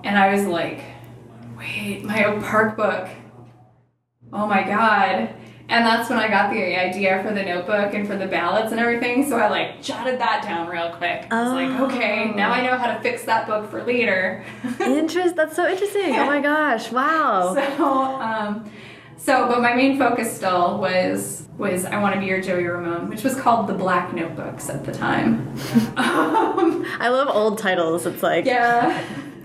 [0.04, 0.80] And I was like,
[1.58, 3.08] wait, my Oak Park book.
[4.32, 5.34] Oh my god.
[5.68, 8.80] And that's when I got the idea for the notebook and for the ballads and
[8.80, 9.26] everything.
[9.28, 11.26] So I like jotted that down real quick.
[11.30, 14.44] I was like, okay, now I know how to fix that book for later.
[14.80, 15.34] Interest.
[15.36, 16.14] That's so interesting.
[16.16, 16.92] Oh my gosh.
[16.92, 17.54] Wow.
[17.76, 18.70] So, um,
[19.16, 23.08] so, but my main focus still was was I Want to Be Your Joey Ramone,
[23.08, 25.48] which was called The Black Notebooks at the time.
[25.96, 28.06] um, I love old titles.
[28.06, 29.02] It's like yeah.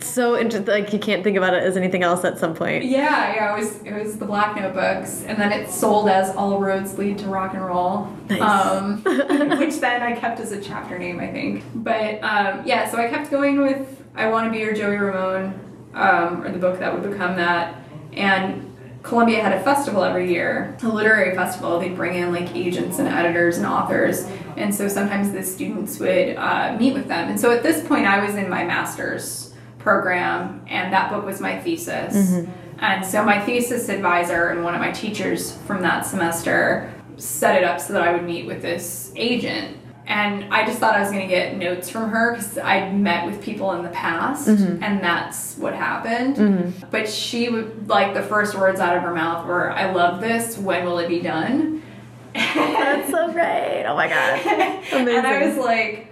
[0.07, 0.65] So interesting.
[0.73, 2.85] Like you can't think about it as anything else at some point.
[2.85, 6.59] Yeah, yeah, it was it was the Black Notebooks, and then it sold as All
[6.59, 8.41] Roads Lead to Rock and Roll, Nice.
[8.41, 9.01] um,
[9.59, 11.63] which then I kept as a chapter name, I think.
[11.75, 15.59] But um, yeah, so I kept going with I Want to Be Your Joey Ramone,
[15.93, 17.75] um, or the book that would become that,
[18.13, 18.65] and
[19.01, 21.79] Columbia had a festival every year, a literary festival.
[21.79, 26.35] They'd bring in like agents and editors and authors, and so sometimes the students would
[26.35, 27.29] uh, meet with them.
[27.29, 29.48] And so at this point, I was in my master's
[29.79, 32.15] program, and that book was my thesis.
[32.15, 32.51] Mm-hmm.
[32.79, 37.65] And so my thesis advisor and one of my teachers from that semester set it
[37.65, 39.77] up so that I would meet with this agent
[40.09, 43.27] and I just thought I was going to get notes from her because I'd met
[43.27, 44.83] with people in the past, mm-hmm.
[44.83, 46.35] and that's what happened.
[46.35, 46.87] Mm-hmm.
[46.89, 50.57] But she would like the first words out of her mouth were, "I love this.
[50.57, 51.83] When will it be done?"
[52.33, 53.85] that's so great!
[53.85, 54.39] Oh my god,
[54.91, 56.08] and I was like,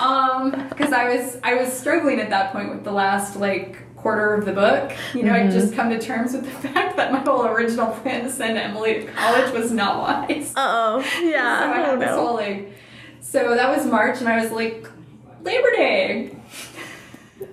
[0.00, 4.34] um, because I was I was struggling at that point with the last like quarter
[4.34, 4.92] of the book.
[5.14, 5.48] You know, mm-hmm.
[5.48, 8.58] I'd just come to terms with the fact that my whole original plan to send
[8.58, 10.52] Emily to college was not wise.
[10.54, 11.60] Uh oh, yeah.
[11.60, 12.72] so I had this whole like
[13.20, 14.88] so that was March, and I was like,
[15.42, 16.36] Labor Day.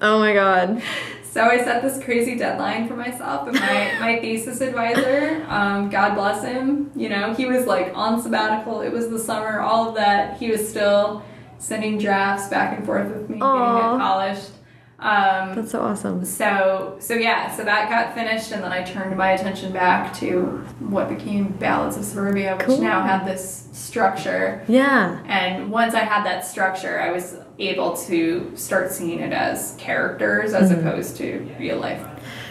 [0.02, 0.84] Oh my god.
[1.32, 6.16] So I set this crazy deadline for myself, and my, my thesis advisor, um, God
[6.16, 8.82] bless him, you know, he was like on sabbatical.
[8.82, 10.38] It was the summer, all of that.
[10.38, 11.24] He was still
[11.62, 13.78] sending drafts back and forth with me, Aww.
[13.78, 14.52] getting it polished.
[15.00, 16.24] Um, That's so awesome.
[16.26, 20.42] So so yeah, so that got finished, and then I turned my attention back to
[20.80, 22.82] what became Ballads of Suburbia, which cool.
[22.82, 24.64] now had this structure.
[24.68, 25.24] Yeah.
[25.26, 30.54] And once I had that structure, I was able to start seeing it as characters
[30.54, 30.88] as mm-hmm.
[30.88, 32.06] opposed to real life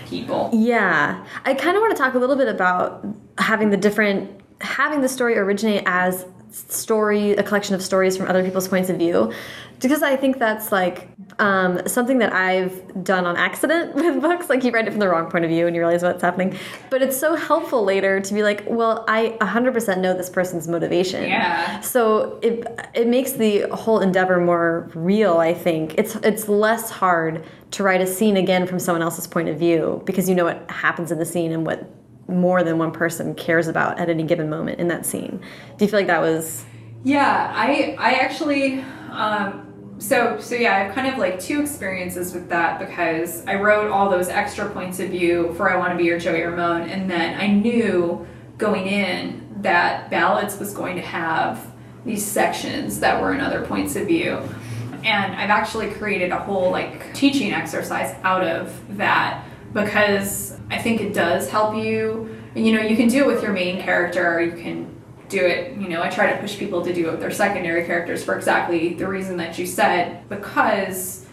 [0.07, 0.51] people.
[0.53, 3.07] Yeah, I kind of want to talk a little bit about
[3.39, 8.43] having the different having the story originate as story a collection of stories from other
[8.43, 9.33] people's points of view
[9.81, 14.49] because I think that's like um, something that I've done on accident with books.
[14.49, 16.57] Like you read it from the wrong point of view and you realize what's happening.
[16.91, 21.25] But it's so helpful later to be like, well, I 100% know this person's motivation.
[21.25, 21.81] Yeah.
[21.81, 25.39] So it it makes the whole endeavor more real.
[25.39, 29.49] I think it's it's less hard to write a scene again from someone else's point
[29.49, 31.89] of view because you know what happens in the scene and what
[32.31, 35.41] more than one person cares about at any given moment in that scene.
[35.77, 36.65] Do you feel like that was?
[37.05, 38.81] Yeah, I I actually.
[39.11, 39.67] Um,
[39.99, 43.91] so so yeah, I have kind of like two experiences with that because I wrote
[43.91, 47.11] all those extra points of view for I Want to Be Your Joey Ramone, and
[47.11, 48.27] then I knew
[48.57, 51.67] going in that ballads was going to have
[52.05, 54.39] these sections that were in other points of view.
[55.05, 61.01] And I've actually created a whole like teaching exercise out of that because I think
[61.01, 62.37] it does help you.
[62.55, 65.77] You know, you can do it with your main character, or you can do it,
[65.79, 68.35] you know, I try to push people to do it with their secondary characters for
[68.37, 71.25] exactly the reason that you said, because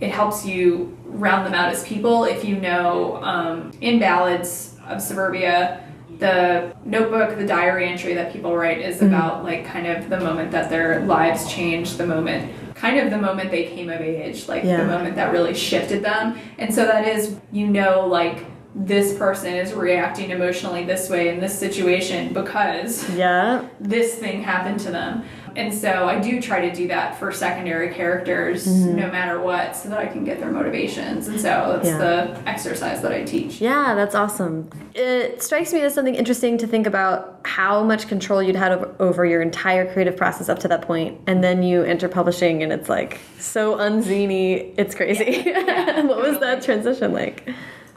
[0.00, 2.24] it helps you round them out as people.
[2.24, 5.84] If you know, um, in Ballads of Suburbia,
[6.18, 9.06] the notebook, the diary entry that people write is mm-hmm.
[9.06, 13.18] about like kind of the moment that their lives change, the moment, kind of the
[13.18, 14.78] moment they came of age, like yeah.
[14.78, 16.38] the moment that really shifted them.
[16.58, 21.40] And so that is, you know, like this person is reacting emotionally this way in
[21.40, 25.24] this situation because yeah this thing happened to them
[25.58, 28.96] and so i do try to do that for secondary characters mm-hmm.
[28.96, 31.98] no matter what so that i can get their motivations and so that's yeah.
[31.98, 36.66] the exercise that i teach yeah that's awesome it strikes me as something interesting to
[36.66, 40.68] think about how much control you'd had over, over your entire creative process up to
[40.68, 45.58] that point and then you enter publishing and it's like so unziny it's crazy yeah.
[45.68, 47.48] Yeah, what was that transition like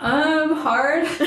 [0.02, 1.06] um, hard.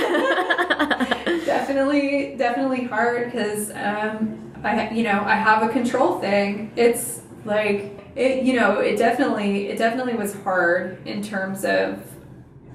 [1.75, 6.73] definitely, definitely hard because um, I, you know, I have a control thing.
[6.77, 12.01] It's like it, you know, it definitely, it definitely was hard in terms of,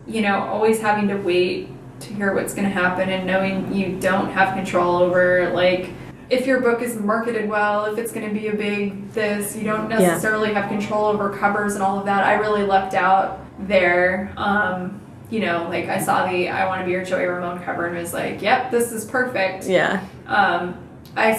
[0.05, 1.69] you know, always having to wait
[2.01, 5.89] to hear what's going to happen and knowing you don't have control over like
[6.29, 9.63] if your book is marketed well, if it's going to be a big this, you
[9.63, 10.61] don't necessarily yeah.
[10.61, 12.23] have control over covers and all of that.
[12.23, 14.31] I really lucked out there.
[14.37, 14.98] Um,
[15.29, 17.97] you know, like I saw the I Want to Be Your Joey Ramone cover and
[17.97, 19.65] was like, yep, this is perfect.
[19.67, 20.05] Yeah.
[20.25, 20.77] Um,
[21.15, 21.33] I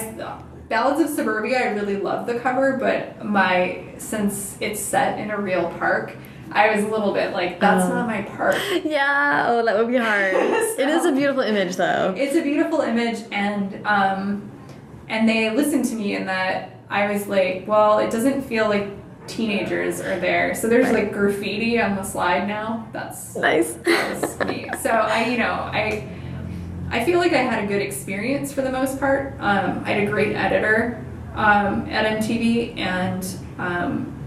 [0.68, 5.38] Ballads of Suburbia, I really love the cover, but my since it's set in a
[5.38, 6.16] real park,
[6.52, 8.56] I was a little bit like, that's not my park.
[8.84, 10.32] Yeah, oh, that would be hard.
[10.32, 12.14] so, it is a beautiful image, though.
[12.16, 14.50] It's a beautiful image, and um,
[15.08, 18.88] and they listened to me in that I was like, well, it doesn't feel like
[19.26, 20.54] teenagers are there.
[20.54, 21.04] So there's right.
[21.04, 22.88] like graffiti on the slide now.
[22.92, 23.74] That's nice.
[23.74, 24.68] That was me.
[24.80, 26.08] So I, you know, I
[26.90, 29.34] I feel like I had a good experience for the most part.
[29.38, 31.04] Um, I had a great editor
[31.34, 33.26] um, at MTV, and
[33.58, 34.19] um,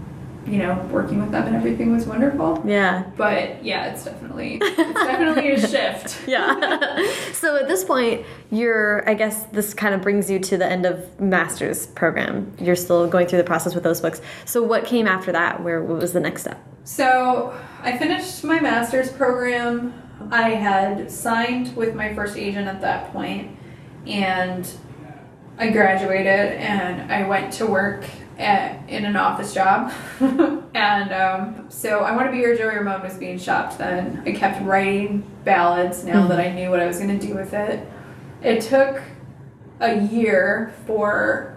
[0.46, 2.62] you know, working with them and everything was wonderful.
[2.66, 3.04] Yeah.
[3.16, 6.20] But yeah, it's definitely it's definitely a shift.
[6.28, 7.06] yeah.
[7.32, 10.86] so at this point, you're I guess this kind of brings you to the end
[10.86, 12.52] of master's program.
[12.60, 14.20] You're still going through the process with those books.
[14.44, 15.62] So what came after that?
[15.62, 16.62] Where what was the next step?
[16.84, 23.12] So I finished my master's program I had signed with my first agent at that
[23.12, 23.56] point,
[24.06, 24.70] and
[25.58, 28.04] I graduated and I went to work
[28.38, 29.92] at, in an office job.
[30.74, 34.22] and um, so I Want to Be Your Joey Ramone was being shopped then.
[34.26, 37.52] I kept writing ballads now that I knew what I was going to do with
[37.54, 37.86] it.
[38.42, 39.02] It took
[39.80, 41.53] a year for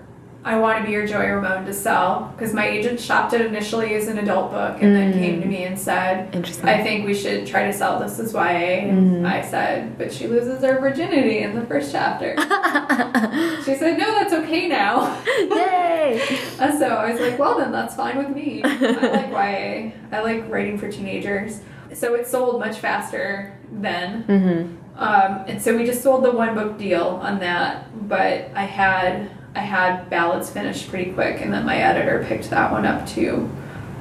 [0.47, 3.95] I Want to Be Your Joey Ramone to sell because my agent shopped it initially
[3.95, 6.33] as an adult book and then came to me and said,
[6.63, 8.39] I think we should try to sell this as YA.
[8.39, 12.33] And I said, but she loses her virginity in the first chapter.
[13.65, 15.21] she said, no, that's okay now.
[15.25, 16.25] Yay!
[16.59, 18.61] And so I was like, well, then that's fine with me.
[18.63, 19.91] I like YA.
[20.13, 21.59] I like writing for teenagers.
[21.93, 24.23] So it sold much faster then.
[24.23, 24.77] Mm-hmm.
[24.97, 28.07] Um, and so we just sold the one book deal on that.
[28.07, 32.71] But I had I had ballads finished pretty quick, and then my editor picked that
[32.71, 33.49] one up too.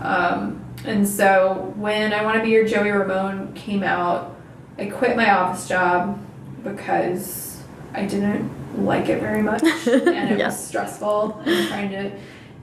[0.02, 4.36] Um, and so when I Want to Be Your Joey Ramone came out,
[4.78, 6.18] I quit my office job
[6.62, 7.62] because
[7.94, 10.46] I didn't like it very much, and it Yeah.
[10.48, 11.40] was stressful.
[11.46, 12.12] And trying to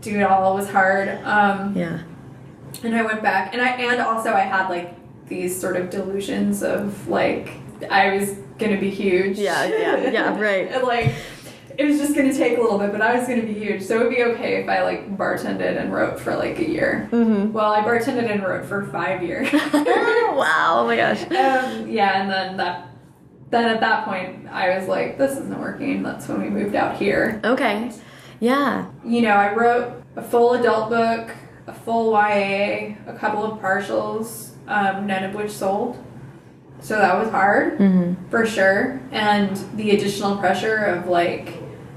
[0.02, 1.10] do it all was hard.
[1.24, 1.98] Um, Yeah.
[2.84, 4.94] and I went back, and I and also I had like
[5.28, 7.50] these sort of delusions of like
[7.90, 9.40] I was gonna be huge.
[9.40, 10.72] Yeah, yeah, yeah, right.
[10.72, 11.12] and like
[11.78, 13.96] it was just gonna take a little bit, but I was gonna be huge, so
[14.00, 17.10] it would be okay if I like bartended and wrote for like a year.
[17.12, 17.52] Mm-hmm.
[17.54, 19.52] Well, I bartended and wrote for five years.
[19.54, 20.80] wow!
[20.82, 21.22] Oh my gosh.
[21.24, 22.90] um, yeah, and then that.
[23.50, 26.98] Then at that point, I was like, "This isn't working." That's when we moved out
[26.98, 27.40] here.
[27.44, 27.92] Okay.
[28.40, 28.88] Yeah.
[29.06, 31.32] you know, I wrote a full adult book,
[31.68, 36.04] a full YA, a couple of partials, um, none of which sold.
[36.82, 38.30] So that was hard Mm-hmm.
[38.30, 39.00] for sure.
[39.12, 41.54] And the additional pressure of like,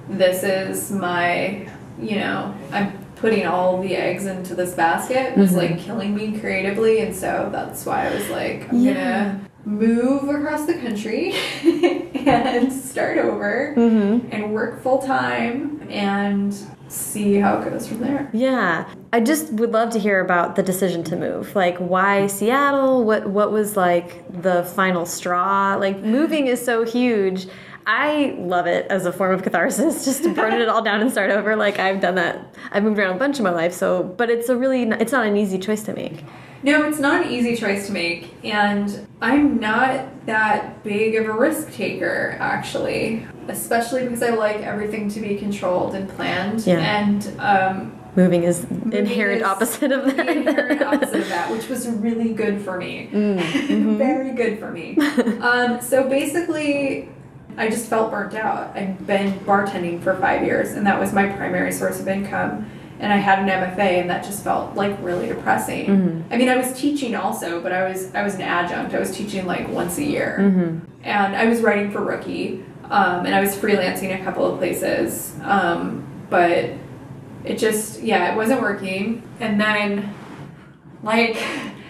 [0.08, 1.68] this is my,
[2.00, 5.56] you know, I'm putting all the eggs into this basket was Mhm.
[5.56, 7.00] like killing me creatively.
[7.00, 8.92] And so that's why I was like, I'm Yeah.
[8.94, 11.34] gonna move across the country
[12.26, 14.28] and start over Mm-hmm.
[14.32, 16.54] and work full time and
[16.88, 18.28] see how it goes from there.
[18.32, 18.84] Yeah.
[19.12, 21.56] I just would love to hear about the decision to move.
[21.56, 23.02] Like why Seattle?
[23.04, 25.76] What what was like the final straw?
[25.80, 27.48] Like moving is so huge.
[27.86, 31.10] I love it as a form of catharsis, just to burn it all down and
[31.10, 31.54] start over.
[31.56, 32.54] Like I've done that.
[32.72, 35.26] I've moved around a bunch of my life, so but it's a really it's not
[35.26, 36.24] an easy choice to make.
[36.62, 41.32] No, it's not an easy choice to make, and I'm not that big of a
[41.32, 43.24] risk taker, actually.
[43.46, 46.66] Especially because I like everything to be controlled and planned.
[46.66, 46.78] Yeah.
[46.78, 50.16] And um, Moving is moving inherent opposite of that.
[50.16, 53.10] The inherent opposite of that, which was really good for me.
[53.16, 53.98] Mm-hmm.
[53.98, 54.96] Very good for me.
[55.40, 57.08] um, so basically,
[57.56, 58.76] I just felt burnt out.
[58.76, 62.70] I'd been bartending for five years, and that was my primary source of income.
[62.98, 65.86] And I had an MFA, and that just felt like really depressing.
[65.86, 66.32] Mm-hmm.
[66.32, 68.94] I mean, I was teaching also, but I was I was an adjunct.
[68.94, 70.78] I was teaching like once a year, Mm-hmm.
[71.04, 75.34] and I was writing for Rookie, um, and I was freelancing a couple of places.
[75.42, 76.70] Um, but
[77.44, 79.22] it just yeah, it wasn't working.
[79.40, 80.14] And then
[81.02, 81.36] like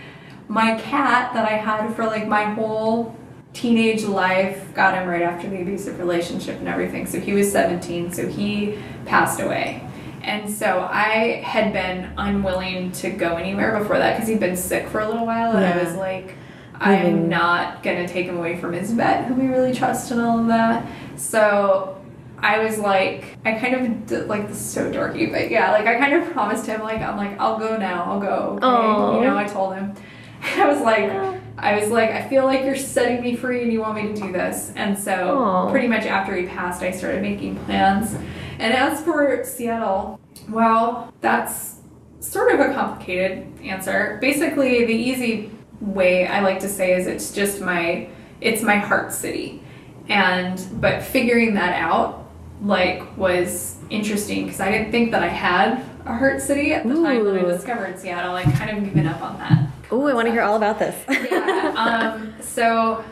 [0.49, 3.16] my cat that I had for like my whole
[3.57, 7.07] teenage life got him right after the abusive relationship and everything.
[7.07, 9.83] So he was 17, so he passed away.
[10.23, 14.89] And so I had been unwilling to go anywhere before that because he'd been sick
[14.89, 16.35] for a little while, and I was like,
[16.75, 17.29] I'm Moving.
[17.31, 20.49] not gonna take him away from his vet, who we really trust, and all of
[20.49, 20.87] that.
[21.17, 21.99] So
[22.39, 25.87] I was like, I kind of did, like this is so dorky, but yeah, like
[25.87, 28.59] I kind of promised him, like I'm like I'll go now, I'll go.
[28.63, 29.19] Okay?
[29.21, 29.95] You know, I told him.
[30.43, 33.81] I was like, I was like, I feel like you're setting me free and you
[33.81, 34.73] want me to do this.
[34.77, 35.71] And so, Aw.
[35.71, 38.15] pretty much after he passed, I started making plans.
[38.59, 41.77] And as for Seattle, well, that's
[42.21, 44.19] sort of a complicated answer.
[44.21, 45.51] Basically, the easy
[45.81, 48.09] way I like to say is it's just my
[48.41, 49.63] it's my heart city.
[50.09, 52.27] And but figuring that out
[52.63, 56.95] like was interesting because I didn't think that I had a heart city at the
[56.95, 58.35] time that I discovered Seattle.
[58.35, 59.66] I kind of given up on that.
[59.91, 60.97] Oh, I want to hear all about this.
[61.31, 61.73] yeah.
[61.77, 63.05] Um, so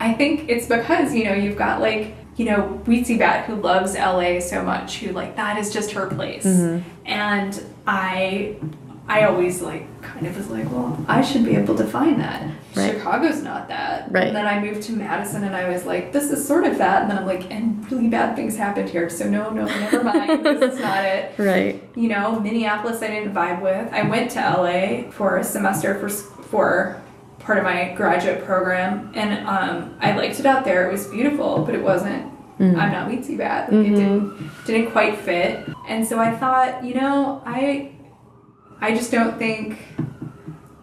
[0.00, 3.94] I think it's because, you know, you've got like, you know, Weetzie Bat who loves
[3.94, 6.44] LA so much, who like that is just her place.
[7.04, 8.56] And I
[9.06, 12.50] I always like kind of was like, well, I should be able to find that.
[12.74, 12.94] Right.
[12.94, 14.10] Chicago's not that.
[14.10, 14.28] Right.
[14.28, 17.02] And then I moved to Madison and I was like, this is sort of that.
[17.02, 19.10] And then I'm like, and really bad things happened here.
[19.10, 20.44] So no, no, never mind.
[20.44, 21.82] this is not it right.
[21.94, 23.92] you know, Minneapolis I didn't vibe with.
[23.92, 27.02] I went to LA for a semester for for
[27.40, 30.88] part of my graduate program, and um, I liked it out there.
[30.88, 32.32] It was beautiful, but it wasn't.
[32.58, 32.78] Mm-hmm.
[32.78, 33.72] I'm not Weetzie Bat.
[33.72, 37.93] Like it didn't didn't quite fit, and so I thought, you know, I
[38.80, 39.78] I just don't think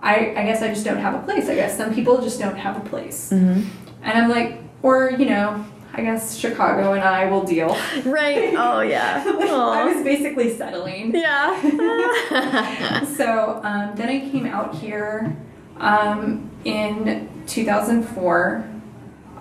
[0.01, 1.47] I, I guess I just don't have a place.
[1.47, 3.31] I guess some people just don't have a place.
[3.31, 3.69] And
[4.03, 5.63] I'm like, or, you know,
[5.93, 7.77] I guess Chicago and I will deal.
[8.05, 8.53] Right.
[8.57, 9.23] Oh yeah.
[9.27, 11.13] I was basically settling.
[11.15, 13.05] Yeah.
[13.17, 15.35] So um, then I came out here
[15.77, 18.67] um, in 2004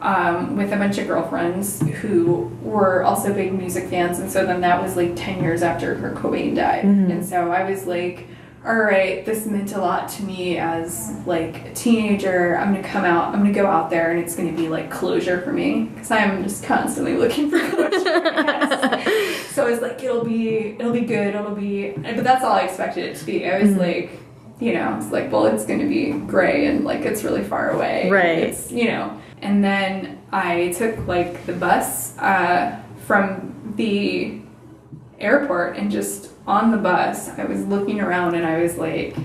[0.03, 4.61] um, with a bunch of girlfriends who were also big music fans, and so then
[4.63, 8.27] that was like 10 years after Kurt Cobain died, and so I was like.
[8.63, 12.59] All right, this meant a lot to me as like a teenager.
[12.59, 13.35] I'm gonna come out.
[13.35, 16.43] I'm gonna go out there, and it's gonna be like closure for me because I'm
[16.43, 19.03] just constantly looking for closure.
[19.51, 22.63] So I was like, it'll be, it'll be good, it'll be, but that's all I
[22.63, 23.47] expected it to be.
[23.51, 24.11] I was like,
[24.61, 27.71] you know, it's like, well, it's going to be gray and like it's really far
[27.71, 28.09] away.
[28.09, 28.39] Right.
[28.39, 34.41] It's, you know, and then I took like the bus uh, from the
[35.19, 39.17] airport and just on the bus, I was looking around and I was like,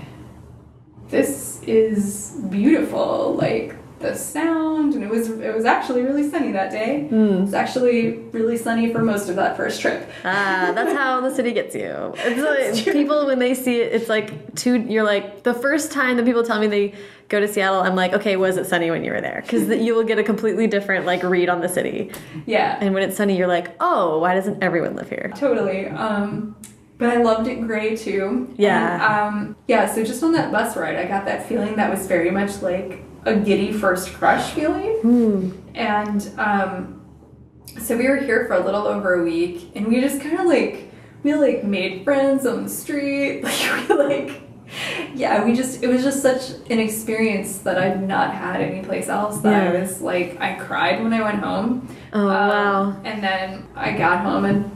[1.08, 3.34] this is beautiful.
[3.34, 7.08] Like, the sound and it was it was actually really sunny that day.
[7.10, 10.08] It was actually really sunny for most of that first trip.
[10.22, 12.14] Ah, that's how the city gets you.
[12.18, 14.82] It's like people when they see it, it's like two.
[14.82, 16.94] You're like the first time that people tell me they
[17.28, 19.40] go to Seattle, I'm like, okay, was it sunny when you were there?
[19.42, 22.12] Because you will get a completely different like read on the city.
[22.44, 22.78] Yeah.
[22.80, 25.32] And when it's sunny, you're like, oh, why doesn't everyone live here?
[25.36, 25.88] Totally.
[25.88, 26.54] Um,
[26.98, 28.52] but I loved it gray too.
[28.56, 28.94] Yeah.
[28.94, 29.92] And, um, yeah.
[29.92, 33.02] So just on that bus ride, I got that feeling that was very much like
[33.24, 35.00] a giddy first crush feeling.
[35.74, 37.02] And um,
[37.80, 40.46] so we were here for a little over a week, and we just kind of
[40.46, 40.90] like
[41.22, 43.42] we like made friends on the street.
[43.44, 44.42] Like we like.
[45.14, 49.38] Yeah, we just it was just such an experience that I'd not had anyplace else
[49.42, 51.88] that I was like I cried when I went home.
[52.12, 53.00] Oh, wow.
[53.04, 54.70] And then I got home and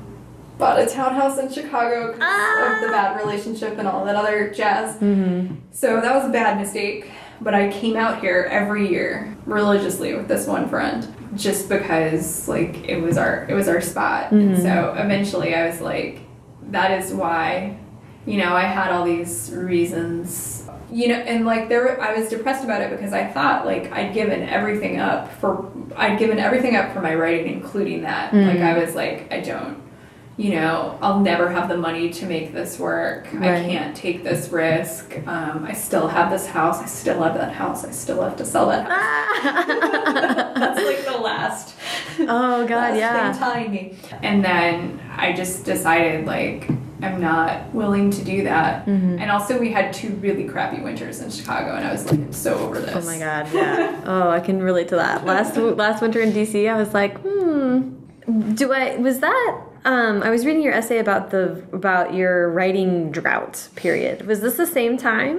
[0.61, 2.75] bought a townhouse in Chicago because Ah.
[2.77, 4.97] of the bad relationship and all that other jazz.
[4.97, 5.55] Mm-hmm.
[5.73, 7.11] So that was a bad mistake.
[7.41, 12.87] But I came out here every year religiously with this one friend just because like
[12.89, 14.31] it was our it was our spot.
[14.33, 14.63] And Mhm.
[14.63, 16.19] so eventually I was like
[16.71, 17.77] that is why
[18.27, 22.65] you know I had all these reasons you know and like there I was depressed
[22.65, 26.93] about it because I thought like I'd given everything up for I'd given everything up
[26.93, 28.35] for my writing including that.
[28.35, 28.75] Like Mhm.
[28.75, 29.77] I was like I don't
[30.41, 33.28] you know, I'll never have the money to make this work.
[33.34, 35.14] I can't take this risk.
[35.26, 36.80] Um, I still have this house.
[36.80, 37.84] I still have that house.
[37.84, 40.55] I still have to sell that house.
[40.55, 41.74] That's like the last.
[42.20, 43.32] oh God, last yeah.
[43.32, 43.97] Thing tying me.
[44.22, 46.70] And then I just decided like
[47.03, 48.86] I'm not willing to do that.
[48.86, 49.20] Mhm.
[49.20, 52.32] And also we had two really crappy winters in Chicago, and I was like, I'm
[52.32, 52.97] so over this.
[52.97, 54.01] Oh my God, yeah.
[54.07, 55.26] Oh, I can relate to that.
[55.26, 57.91] Last last winter in DC, I was like, hmm.
[58.55, 59.61] Do I was that?
[59.85, 64.26] Um, I was reading your essay about the about your writing drought period.
[64.26, 65.39] Was this the same time?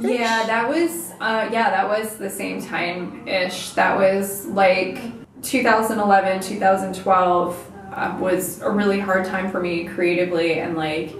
[0.00, 3.70] Yeah, that was uh, yeah, that was the same time ish.
[3.70, 5.00] That was like
[5.42, 11.14] 2011, 2012 uh, was a really hard time for me creatively, and like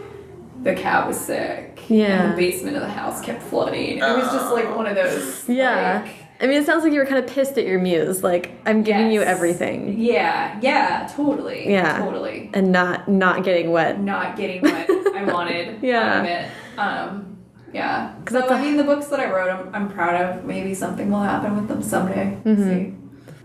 [0.62, 1.66] the cat was sick.
[1.88, 2.22] Yeah.
[2.22, 3.98] and the basement of the house kept flooding.
[3.98, 5.48] It was just like one of those.
[5.48, 6.02] Yeah.
[6.04, 8.22] like, I mean, it sounds like you were kind of pissed at your muse.
[8.22, 11.70] Like, I'm giving you everything yeah, yeah, totally.
[11.70, 11.98] Yeah.
[11.98, 12.50] totally.
[12.54, 14.00] and not not getting wet.
[14.00, 16.00] Not getting what I wanted Yeah.
[16.00, 16.50] out of it.
[16.78, 17.26] Um,
[18.28, 20.44] So that's a- I mean, the books that I wrote, I'm, I'm proud of.
[20.44, 22.38] Maybe something will happen with them someday.
[22.44, 22.68] Mm-hmm.
[22.68, 22.94] See.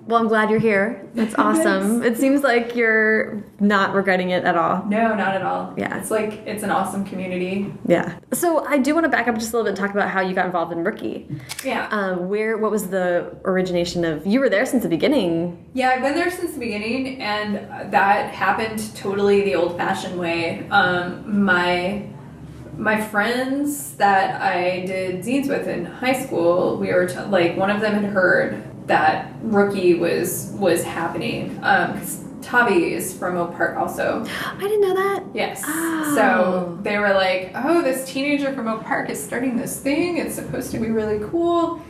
[0.08, 1.08] Well, I'm glad you're here.
[1.16, 2.04] That's awesome.
[2.04, 4.86] it seems like you're not regretting it at all.
[4.86, 5.74] No, not at all.
[5.78, 5.98] Yeah.
[5.98, 7.74] It's like it's an awesome community.
[7.88, 8.18] Yeah.
[8.32, 10.22] So I do want to back up just a little bit and talk about how
[10.22, 11.28] you got involved in Rookie.
[11.64, 11.88] Yeah.
[11.90, 14.28] Um, where what was the origination of?
[14.28, 15.66] You were there since the beginning.
[15.74, 20.68] yeah, I've been there since the beginning, and that happened totally the old-fashioned way.
[20.70, 22.08] Um, my
[22.78, 27.70] my friends that I did zines with in high school, we were t- like one
[27.72, 31.60] of them had heard that Rookie was was happening.
[31.64, 32.00] Um,
[32.42, 34.24] Tavi is from Oak Park also.
[34.30, 35.24] I didn't know that.
[35.34, 35.64] Yes.
[35.66, 36.14] Oh.
[36.16, 40.18] So they were like, oh, this teenager from Oak Park is starting this thing.
[40.18, 41.82] It's supposed to be really cool.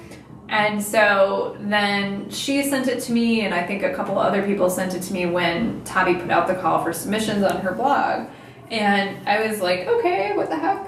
[0.47, 4.69] And so then she sent it to me, and I think a couple other people
[4.69, 8.27] sent it to me when Tavi put out the call for submissions on her blog.
[8.71, 10.87] And I was like, okay, what the heck?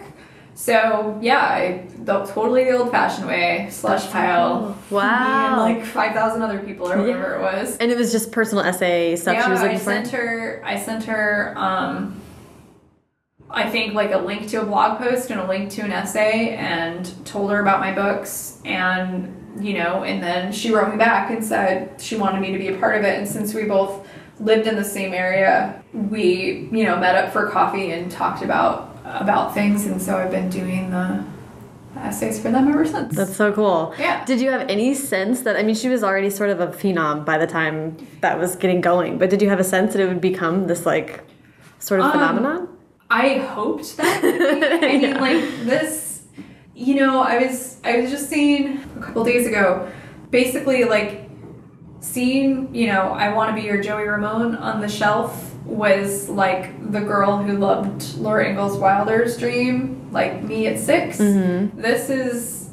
[0.58, 4.76] So yeah, I the totally the old fashioned way, slush pile.
[4.90, 4.98] cool.
[5.00, 5.66] Me Wow.
[5.68, 7.78] and like five thousand other people or whatever it was.
[7.78, 9.84] And it was just personal essay stuff Yeah, she was I for.
[9.84, 10.64] sent her.
[10.66, 11.54] I sent her.
[11.56, 12.20] Um,
[13.52, 16.56] I think like a link to a blog post and a link to an essay,
[16.56, 19.32] and told her about my books, and
[19.64, 22.70] you know, and then she wrote me back and said she wanted me to be
[22.70, 24.08] a part of it, and since we both
[24.40, 28.97] lived in the same area, we you know met up for coffee and talked about
[29.08, 31.24] about things, and so I've been doing the
[31.98, 33.16] essays for them ever since.
[33.16, 33.94] That's so cool.
[33.98, 34.24] Yeah.
[34.26, 37.26] Did you have any sense that I mean she was already sort of a phenom
[37.26, 40.08] by the time that was getting going, but did you have a sense that it
[40.08, 41.24] would become this like
[41.80, 42.68] sort of Um, phenomenon?
[43.10, 44.24] I hoped that.
[44.24, 45.20] I mean, Yeah.
[45.28, 46.22] like this.
[46.76, 49.90] You know, I was I was just seeing a couple days ago,
[50.30, 51.28] basically like
[52.02, 52.74] seeing.
[52.76, 57.02] You know, I want to be your Joey Ramone on the shelf was like the
[57.02, 61.82] girl who loved Laura Ingalls Wilder's dream, like me at 6 Mm-hmm.
[61.82, 62.70] This is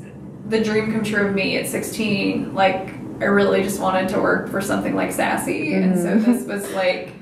[0.48, 2.54] the dream come true of me at sixteen.
[2.54, 2.90] Like
[3.20, 6.30] I really just wanted to work for something like Sassy, and so Mm-hmm.
[6.32, 7.12] this was like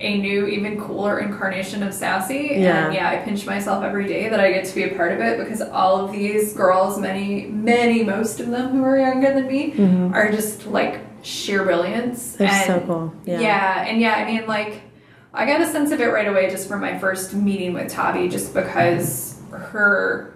[0.00, 2.50] a new, even cooler incarnation of Sassy.
[2.52, 2.84] Yeah.
[2.86, 5.20] And yeah, I pinch myself every day that I get to be a part of
[5.20, 9.48] it because all of these girls, many, many, most of them who are younger than
[9.48, 9.74] me,
[10.14, 12.34] are just like sheer brilliance.
[12.34, 13.12] They're and, so cool.
[13.24, 13.40] Yeah.
[13.40, 14.82] Yeah, and yeah, I mean, like,
[15.38, 18.28] I got a sense of it right away just from my first meeting with Tavi,
[18.28, 20.34] just because her,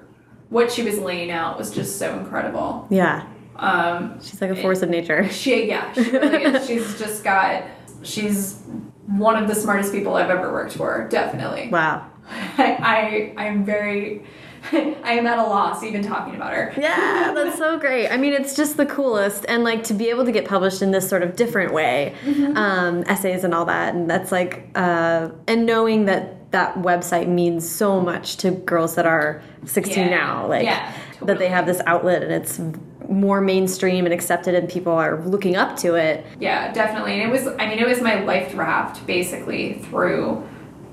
[0.48, 2.86] what she was laying out was just so incredible.
[2.88, 3.26] Yeah.
[3.57, 5.28] Um, She's like a force of nature.
[5.32, 6.66] she, yeah, she really is.
[6.68, 7.64] She's just got,
[8.05, 8.62] she's
[9.07, 11.68] one of the smartest people I've ever worked for, definitely.
[11.68, 12.09] Wow.
[12.30, 14.24] I, I, I'm very,
[14.72, 16.72] I am at a loss even talking about her.
[16.76, 18.08] Yeah, that's so great.
[18.08, 20.90] I mean, it's just the coolest, and like to be able to get published in
[20.92, 22.56] this sort of different way, Mm-hmm.
[22.56, 27.68] um, essays and all that, and that's like, uh, and knowing that that website means
[27.68, 30.10] so much to girls that are 16 Yeah.
[30.10, 30.92] now, like Yeah,
[31.22, 32.60] that they have this outlet and it's
[33.08, 36.24] more mainstream and accepted, and people are looking up to it.
[36.38, 37.14] Yeah, definitely.
[37.20, 40.46] And it was, I mean, it was my life raft basically through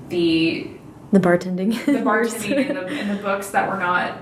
[0.08, 0.68] the
[1.12, 4.18] The bartending, the bartending and the, and the books that were not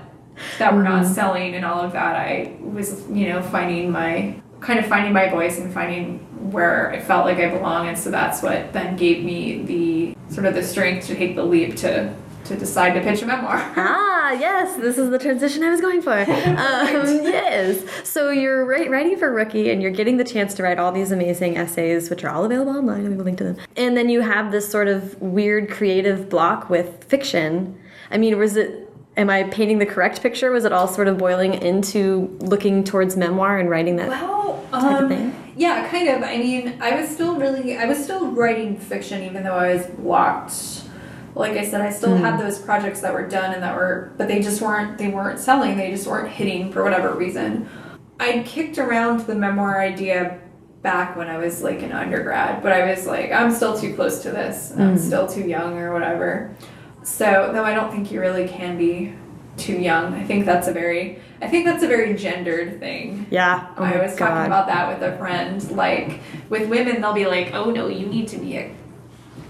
[0.57, 1.13] that were not mm-hmm.
[1.13, 2.15] selling and all of that.
[2.15, 6.19] I was, you know, finding my kind of finding my voice and finding
[6.51, 10.45] where I felt like I belong, and so that's what then gave me the sort
[10.45, 12.13] of the strength to take the leap to
[12.49, 13.57] to decide to pitch a memoir.
[14.21, 16.11] Ah, yes, this is the transition I was going for.
[16.19, 17.83] Um, yes.
[18.07, 21.57] So you're writing for Rookie and you're getting the chance to write all these amazing
[21.57, 23.01] essays, which are all available online.
[23.05, 23.57] and we will link to them.
[23.75, 27.79] And then you have this sort of weird creative block with fiction.
[28.11, 28.87] I mean, was it.
[29.17, 30.51] Am I painting the correct picture?
[30.51, 34.09] Was it all sort of boiling into looking towards memoir and writing that?
[34.09, 35.53] Well, of um, thing?
[35.57, 36.23] yeah, kind of.
[36.23, 39.87] I mean, I was still really, I was still writing fiction, even though I was
[39.87, 40.78] blocked.
[41.35, 42.23] Like I said, I still Hmm.
[42.23, 45.39] had those projects that were done and that were, but they just weren't, they weren't
[45.39, 45.77] selling.
[45.77, 47.67] They just weren't hitting for whatever reason.
[48.19, 50.39] I kicked around the memoir idea
[50.81, 54.21] back when I was like an undergrad, but I was like, I'm still too close
[54.23, 54.73] to this.
[54.77, 54.97] I'm Hmm.
[54.97, 56.51] still too young or whatever.
[57.03, 59.13] So, though I don't think you really can be
[59.57, 60.13] too young.
[60.13, 63.25] I think that's a very, I think that's a very gendered thing.
[63.29, 63.67] Yeah.
[63.77, 65.69] Oh I was talking about that with a friend.
[65.71, 66.19] Like
[66.49, 68.71] with women, they'll be like, "Oh no, you need to be a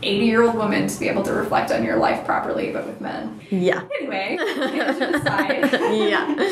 [0.01, 3.01] 80 year old woman to be able to reflect on your life properly." But with
[3.01, 3.81] men, Yeah.
[3.99, 4.37] anyway,
[6.09, 6.51] yeah.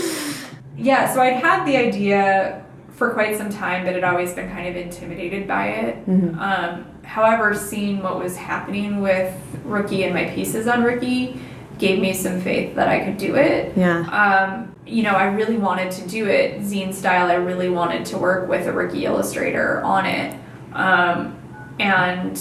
[0.76, 1.14] yeah.
[1.14, 4.76] So I'd had the idea for quite some time, but had always been kind of
[4.76, 6.06] intimidated by it.
[6.08, 6.39] Mm-hmm.
[6.39, 9.34] Um, however, seeing what was happening with
[9.64, 11.39] Rookie and my pieces on Rookie
[11.78, 14.00] gave me some faith that I could do it Yeah.
[14.10, 17.28] um, you know, I really wanted to do it zine style.
[17.30, 20.36] I really wanted to work with a rookie illustrator on it.
[20.74, 21.38] Um,
[21.80, 22.36] and,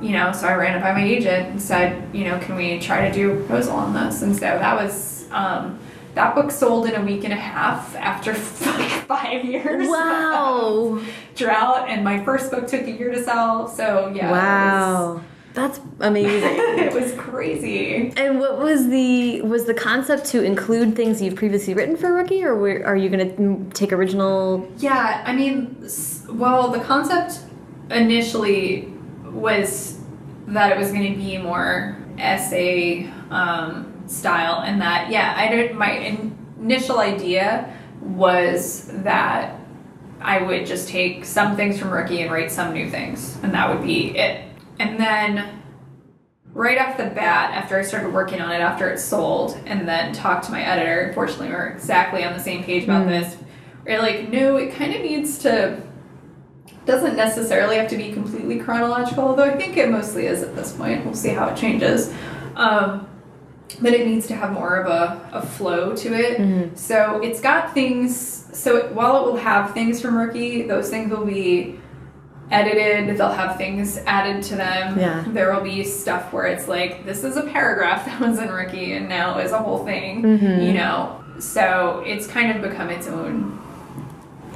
[0.00, 2.78] you know, so I ran it by my agent and said, you know, can we
[2.78, 4.22] try to do a proposal on this?
[4.22, 5.78] And so that was, um,
[6.14, 8.34] that book sold in a week and a half after
[8.64, 9.82] five, five years.
[9.84, 11.00] of Wow.
[11.36, 11.88] drought.
[11.88, 13.68] And my first book took a year to sell.
[13.68, 14.30] So, yeah.
[14.30, 15.20] Wow.
[15.54, 16.56] That's amazing.
[16.78, 18.12] It was, crazy.
[18.16, 22.44] And what was the was the concept to include things you've previously written for Rookie,
[22.44, 24.70] or were, are you going to take original?
[24.78, 25.76] Yeah, I mean,
[26.30, 27.40] well, the concept
[27.90, 28.92] initially
[29.32, 30.00] was
[30.46, 35.74] that it was going to be more essay um, style, and that yeah, I did
[35.74, 39.58] my in- initial idea was that
[40.20, 43.68] I would just take some things from Rookie and write some new things, and that
[43.68, 44.44] would be it.
[44.78, 45.60] And then
[46.52, 50.12] right off the bat, after I started working on it, after it sold, and then
[50.12, 53.36] talked to my editor, unfortunately, we are exactly on the same page about this.
[53.84, 55.80] We're like, no, it kind of needs to,
[56.88, 60.72] doesn't necessarily have to be completely chronological, although I think it mostly is at this
[60.72, 61.04] point.
[61.04, 62.12] We'll see how it changes.
[62.56, 63.06] Um,
[63.80, 66.76] but it needs to have more of a, a flow to it.
[66.78, 68.16] So it's got things,
[68.58, 71.78] so it, while it will have things from Rookie, those things will be
[72.50, 74.98] edited, they'll have things added to them.
[74.98, 75.22] Yeah.
[75.28, 78.94] There will be stuff where it's like, this is a paragraph that was in Rookie
[78.94, 80.62] and now is a whole thing, Mm-hmm.
[80.62, 81.22] you know?
[81.38, 83.60] So it's kind of become its own,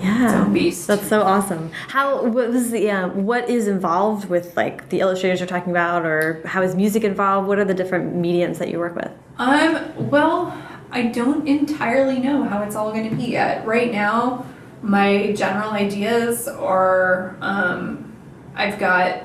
[0.02, 0.48] Yeah,
[0.86, 1.70] that's so awesome.
[1.88, 6.42] How what was the what is involved with like the illustrators you're talking about, or
[6.44, 7.46] how is music involved?
[7.46, 9.12] What are the different mediums that you work with?
[9.38, 13.64] Um, well, I don't entirely know how it's all going to be yet.
[13.64, 14.44] Right now,
[14.82, 18.12] my general ideas are um,
[18.56, 19.22] I've got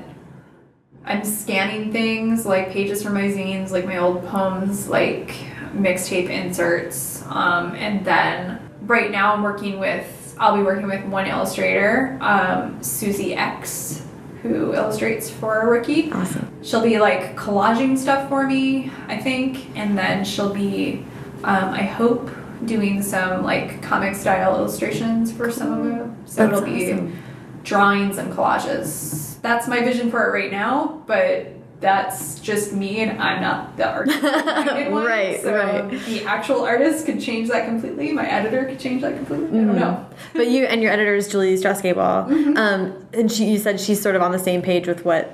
[1.05, 5.29] I'm scanning things like pages from my zines, like my old poems, like
[5.73, 11.25] mixtape inserts, um, and then right now I'm working with I'll be working with one
[11.27, 14.03] illustrator, um, Susie X,
[14.41, 16.11] who illustrates for Rookie.
[16.11, 16.47] Awesome.
[16.63, 21.03] She'll be like collaging stuff for me, I think, and then she'll be,
[21.43, 22.29] um, I hope,
[22.65, 26.17] doing some like comic style illustrations for some of them.
[26.25, 27.23] So That's it'll be awesome.
[27.63, 29.39] drawings and collages.
[29.41, 33.87] That's my vision for it right now, but that's just me, and I'm not the
[33.87, 34.19] artist.
[34.23, 35.89] Right, so right.
[36.05, 38.11] The actual artist could change that completely.
[38.13, 39.47] My editor could change that completely.
[39.47, 39.67] I Mm-hmm.
[39.67, 40.05] don't know.
[40.33, 42.57] but you and your editor is Julie Strauss-Gabel, Mm-hmm.
[42.57, 45.31] um, and she you said she's sort of on the same page with what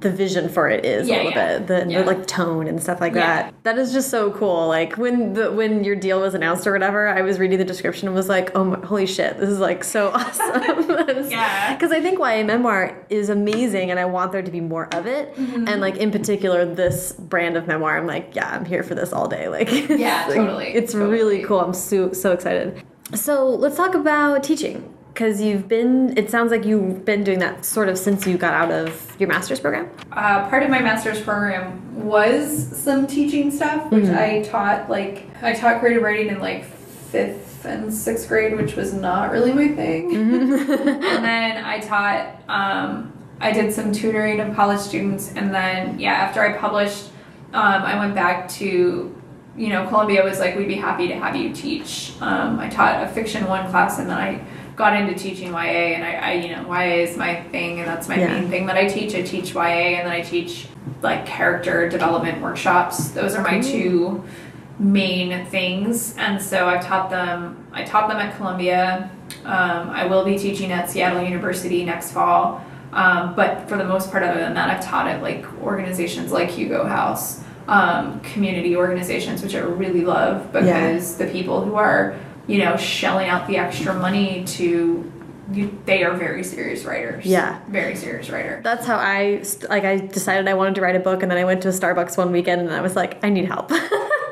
[0.00, 1.58] the vision for it is Yeah, a little yeah.
[1.58, 2.00] bit, the, Yeah.
[2.02, 3.54] the like tone and stuff like that.
[3.64, 4.66] That is just so cool.
[4.66, 8.08] Like when the when your deal was announced or whatever, I was reading the description
[8.08, 10.86] and was like, oh my, holy shit, this is like so awesome.
[11.30, 11.74] Yeah.
[11.74, 15.06] because I think YA memoir is amazing, and I want there to be more of
[15.06, 15.34] it.
[15.36, 15.68] Mm-hmm.
[15.68, 19.12] And like in particular, this brand of memoir, I'm like, yeah, I'm here for this
[19.12, 19.48] all day.
[19.50, 21.60] Like, Yeah, it's, totally, It's really cool.
[21.60, 22.82] I'm so so excited.
[23.14, 26.16] So let's talk about teaching because you've been.
[26.16, 29.28] It sounds like you've been doing that sort of since you got out of your
[29.28, 29.90] master's program.
[30.12, 35.52] uh, part of my master's program was some teaching stuff, which I taught like I
[35.52, 40.16] taught creative writing in like fifth and sixth grade, which was not really my thing.
[40.16, 42.40] and then I taught.
[42.48, 43.12] Um,
[43.42, 47.10] I did some tutoring of college students, and then yeah, after I published,
[47.52, 49.16] um, I went back to.
[49.56, 52.12] You know, Columbia was like, we'd be happy to have you teach.
[52.20, 54.44] Um, I taught a fiction one class, and then I
[54.80, 58.08] got into teaching YA, and I, I you know, YA is my thing, and that's
[58.08, 58.32] my Yeah.
[58.32, 59.14] main thing that I teach.
[59.14, 60.66] I teach YA, and then I teach
[61.02, 63.10] like character development workshops.
[63.10, 64.24] Those are my two
[64.78, 67.66] main things, and so I've taught them.
[67.72, 69.10] I taught them at Columbia.
[69.44, 72.64] Um, I will be teaching at Seattle University next fall.
[72.92, 76.48] Um, but for the most part, other than that, I've taught at like organizations like
[76.48, 82.16] Hugo House, um, community organizations, which I really love because the people who are,
[82.50, 85.10] you know, shelling out the extra money to,
[85.52, 87.24] you, they are very serious writers.
[87.24, 87.60] Yeah.
[87.68, 88.60] very serious writer.
[88.62, 89.84] That's how I like.
[89.84, 92.16] I decided I wanted to write a book, and then I went to a Starbucks
[92.16, 93.70] one weekend, and I was like, I need help.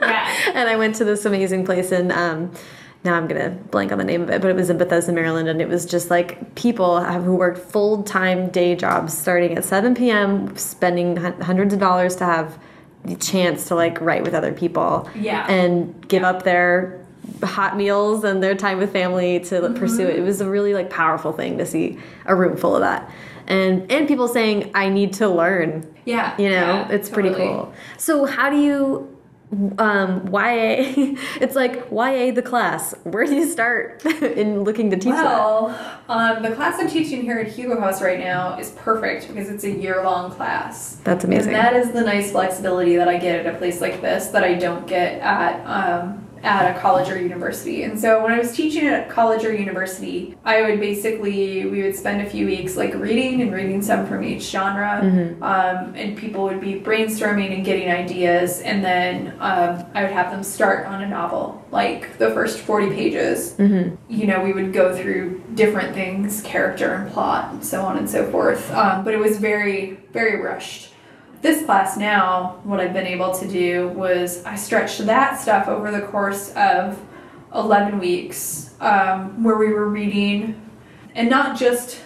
[0.01, 0.53] Yeah.
[0.55, 2.13] and I went to this amazing place in.
[2.13, 2.53] Um,
[3.05, 5.49] now I'm gonna blank on the name of it, but it was in Bethesda, Maryland,
[5.49, 9.95] and it was just like people who worked full time day jobs, starting at 7
[9.97, 12.59] p.m., spending hun- hundreds of dollars to have
[13.05, 15.47] the chance to like write with other people, Yeah.
[15.51, 17.05] and give up their
[17.43, 19.75] hot meals and their time with family to Mm-hmm.
[19.79, 20.17] pursue it.
[20.19, 23.11] It was a really like powerful thing to see a room full of that.
[23.47, 26.37] And, and people saying I need to learn Yeah.
[26.39, 29.17] you know yeah, it's pretty cool so how do you
[29.79, 30.43] um ya
[31.41, 35.75] it's like ya the class where do you start in looking to teach that Well,
[36.11, 39.65] um, the class I'm teaching here at Hugo House right now is perfect because it's
[39.65, 40.99] a year long class.
[41.03, 44.03] that's amazing And that is the nice flexibility that I get at a place like
[44.03, 47.83] this that I don't get at um, at a college or university.
[47.83, 51.97] And so when I was teaching at college or university, I would basically we would
[51.97, 55.01] spend a few weeks like reading and reading some from each genre,
[55.43, 60.31] um, and people would be brainstorming and getting ideas, and then um, I would have
[60.31, 63.55] them start on a novel, like the first forty pages
[64.09, 68.09] you know, we would go through different things, character and plot, and so on and
[68.09, 68.71] so forth.
[68.73, 70.91] Um, but it was very, very rushed.
[71.41, 75.91] This class now, what I've been able to do was I stretched that stuff over
[75.93, 77.01] the course of
[77.55, 80.61] 11 weeks, um, where we were reading,
[81.15, 82.01] and not just.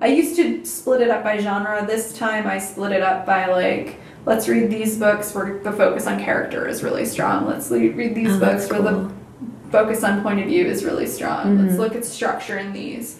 [0.00, 1.84] I used to split it up by genre.
[1.84, 6.06] This time I split it up by like, let's read these books where the focus
[6.06, 7.46] on character is really strong.
[7.46, 9.12] Let's read these Oh, books where the
[9.72, 11.46] focus on point of view is really strong.
[11.46, 11.66] Mm-hmm.
[11.66, 13.18] Let's look at structure in these.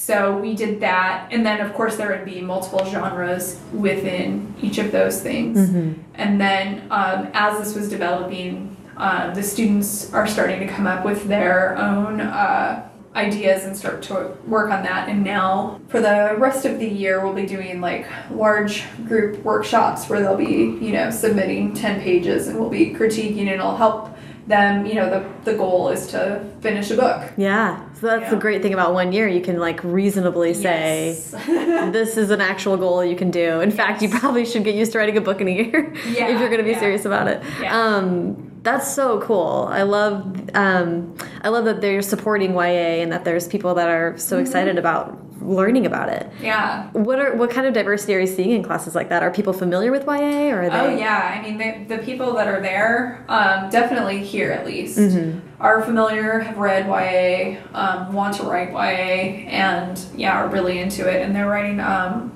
[0.00, 4.78] So we did that, and then of course there would be multiple genres within each
[4.78, 5.58] of those things.
[5.58, 6.00] Mm-hmm.
[6.14, 11.04] And then um, as this was developing, um, the students are starting to come up
[11.04, 15.08] with their own uh, ideas and start to work on that.
[15.08, 20.08] And now for the rest of the year, we'll be doing like large group workshops
[20.08, 24.16] where they'll be, you know, submitting 10 pages and we'll be critiquing and it'll help
[24.46, 27.32] them, you know, the, the goal is to finish a book.
[27.36, 31.30] yeah so that's the great thing about one year you can like reasonably say Yes.
[31.92, 34.92] this is an actual goal you can do in fact you probably should get used
[34.92, 36.80] to writing a book in a year Yeah, if you're going to be yeah.
[36.80, 37.76] serious about it Yeah.
[37.76, 40.24] um that's so cool i love
[40.54, 42.60] um i love that they're supporting ya
[43.02, 44.46] and that there's people that are so Mm-hmm.
[44.46, 46.30] excited about learning about it.
[46.40, 46.88] Yeah.
[46.92, 49.22] What are what kind of diversity are you seeing in classes like that?
[49.22, 50.76] Are people familiar with YA or are they?
[50.80, 54.98] Oh yeah, I mean the, the people that are there, um, definitely here at least,
[54.98, 55.40] Mm-hmm.
[55.62, 61.08] are familiar, have read YA, um, want to write YA, and yeah, are really into
[61.08, 62.32] it, and they're writing um,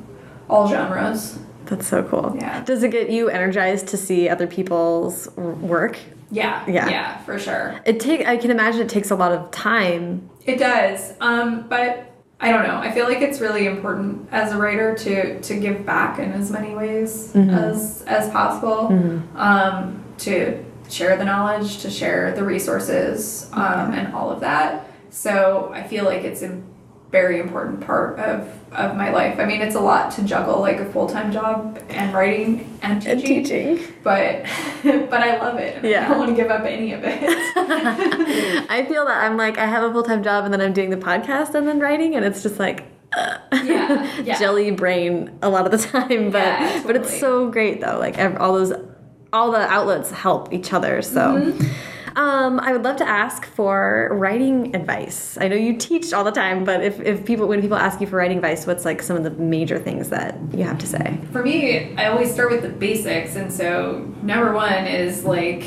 [0.49, 1.39] all genres.
[1.67, 2.37] That's so cool.
[2.39, 2.63] Yeah.
[2.65, 5.99] Does it get you energized to see other people's work?
[6.31, 6.89] Yeah, Yeah.
[6.89, 7.79] yeah, for sure.
[7.85, 10.29] It take I can imagine it takes a lot of time.
[10.47, 12.12] It does, um, but
[12.43, 12.77] I don't know.
[12.77, 16.51] I feel like it's really important as a writer to to give back in as
[16.51, 18.89] many ways as as possible.
[19.37, 24.87] Um, to share the knowledge, to share the resources, um, and all of that.
[25.11, 26.61] So I feel like it's a
[27.13, 29.39] very important part of of my life.
[29.39, 33.03] I mean, it's a lot to juggle, like a full time job and writing and
[33.03, 33.37] teaching.
[33.37, 33.95] And teaching.
[34.03, 34.45] But
[34.83, 35.85] but I love it.
[35.85, 37.21] and I don't want to give up any of it.
[38.71, 40.89] I feel that I'm like I have a full time job and then I'm doing
[40.91, 42.85] the podcast and then writing and it's just like
[43.15, 44.39] uh, Yeah, yeah.
[44.39, 46.31] jelly brain a lot of the time.
[46.31, 47.99] But Yeah, but it's so great though.
[47.99, 48.73] Like all those
[49.35, 51.03] all the outlets help each other.
[51.03, 51.21] So.
[51.21, 51.73] Mm-hmm.
[52.17, 55.39] Um, I would love to ask for writing advice.
[55.41, 58.07] I know you teach all the time, but if, if people when people ask you
[58.07, 61.19] for writing advice, what's like some of the major things that you have to say?
[61.33, 65.65] For me, I always start with the basics, and so number one is like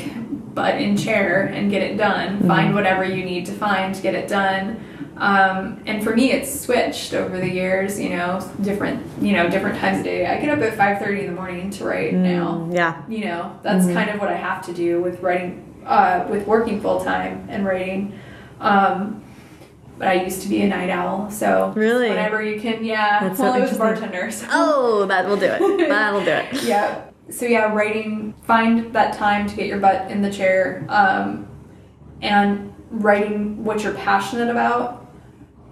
[0.54, 2.46] butt in chair and get it done.
[2.46, 4.82] Find whatever you need to find to get it done.
[5.18, 7.98] Um, and for me, it's switched over the years.
[7.98, 10.26] You know, different you know different times of day.
[10.26, 12.68] I get up at five thirty in the morning to write now.
[12.70, 13.02] Yeah.
[13.08, 16.80] You know, that's kind of what I have to do with writing, uh, with working
[16.80, 18.18] full time and writing.
[18.60, 19.22] Um,
[19.98, 22.10] but I used to be a night owl, so Really?
[22.10, 23.20] whenever you can, yeah.
[23.20, 25.58] That's so well, I was a bartender, so Oh, that will do it.
[25.88, 26.62] That'll do it.
[26.64, 27.04] yeah.
[27.30, 28.34] So yeah, writing.
[28.42, 31.48] Find that time to get your butt in the chair, um,
[32.22, 35.06] and writing what you're passionate about,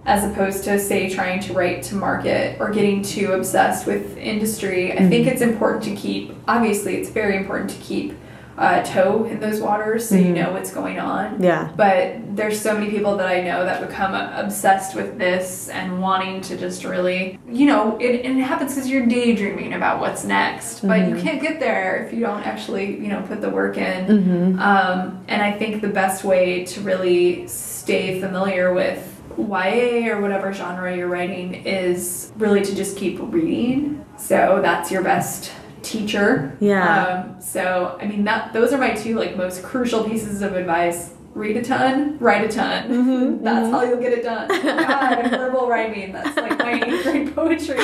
[0.05, 4.91] as opposed to say trying to write to market or getting too obsessed with industry.
[4.93, 6.33] I think it's important to keep.
[6.47, 8.13] Obviously, it's very important to keep
[8.57, 11.41] uh, toe in those waters so you know what's going on.
[11.41, 11.71] Yeah.
[11.75, 16.41] But there's so many people that I know that become obsessed with this and wanting
[16.41, 20.87] to just really, you know, it, it happens because you're daydreaming about what's next.
[20.87, 24.57] But you can't get there if you don't actually, you know, put the work in.
[24.59, 30.53] Um, and I think the best way to really stay familiar with YA or whatever
[30.53, 34.05] genre you're writing is really to just keep reading.
[34.17, 35.51] So that's your best
[35.85, 36.57] teacher.
[36.59, 37.25] Yeah.
[37.35, 41.14] Um, so I mean that those are my two like most crucial pieces of advice.
[41.35, 42.89] Read a ton, write a ton.
[42.89, 44.47] Mm-hmm, That's how you'll get it done.
[44.63, 46.13] God, verbal writing.
[46.13, 47.75] That's like my eighth grade poetry.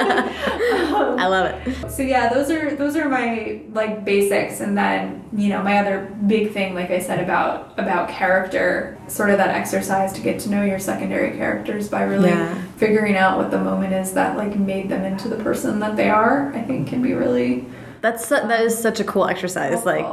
[0.00, 1.90] I love it.
[1.90, 6.10] So yeah, those are those are my like basics, and then you know my other
[6.26, 10.50] big thing, like I said about about character, sort of that exercise to get to
[10.50, 12.62] know your secondary characters by really Yeah.
[12.78, 16.08] figuring out what the moment is that like made them into the person that they
[16.08, 16.52] are.
[16.54, 17.66] I think can be really
[18.00, 19.84] That's su- that is such a cool exercise.
[19.84, 20.06] Like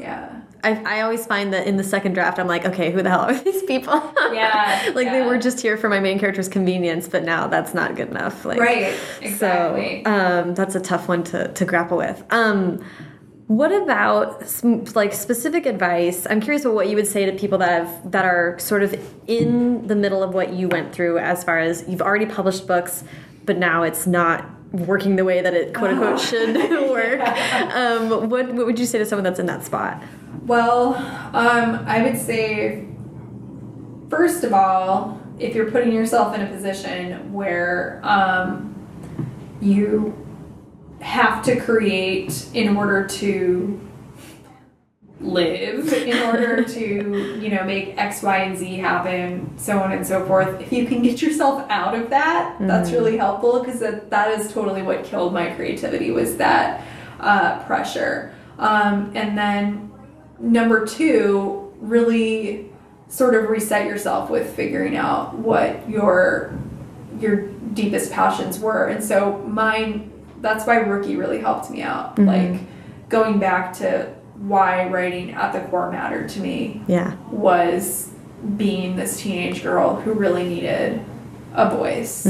[0.00, 0.31] yeah.
[0.64, 3.22] I, I always find that in the second draft, I'm like, okay, who the hell
[3.22, 3.94] are these people?
[4.32, 7.96] Yeah, like they were just here for my main character's convenience, but now that's not
[7.96, 8.44] good enough.
[8.44, 10.02] Like, Right, exactly.
[10.04, 12.22] So um, that's a tough one to, to grapple with.
[12.30, 12.84] Um,
[13.48, 16.26] what about some, like specific advice?
[16.30, 18.94] I'm curious about what you would say to people that have that are sort of
[19.26, 23.04] in the middle of what you went through, as far as you've already published books,
[23.44, 26.56] but now it's not working the way that it quote unquote should
[26.90, 27.20] work.
[27.20, 30.02] Um, what what would you say to someone that's in that spot?
[30.46, 30.94] Well,
[31.34, 32.86] um, I would say,
[34.10, 38.74] first of all, if you're putting yourself in a position where um,
[39.60, 40.16] you
[41.00, 43.80] have to create in order to
[45.20, 50.04] live, in order to, you know, make X, Y, and Z happen, so on and
[50.04, 54.10] so forth, if you can get yourself out of that, that's really helpful because that,
[54.10, 56.84] that is totally what killed my creativity was that
[57.20, 58.34] uh, pressure.
[58.58, 59.91] Um, and then
[60.42, 62.70] number two, really
[63.08, 66.58] sort of reset yourself with figuring out what your
[67.18, 68.88] your deepest passions were.
[68.88, 72.18] And so mine that's why rookie really helped me out.
[72.18, 72.60] Like
[73.08, 77.14] going back to why writing at the core mattered to me Yeah.
[77.30, 78.10] was
[78.56, 81.00] being this teenage girl who really needed
[81.54, 82.26] a voice.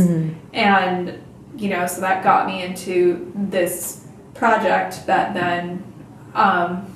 [0.53, 1.23] And,
[1.57, 4.05] you know, so that got me into this
[4.35, 5.83] project that then
[6.35, 6.92] um,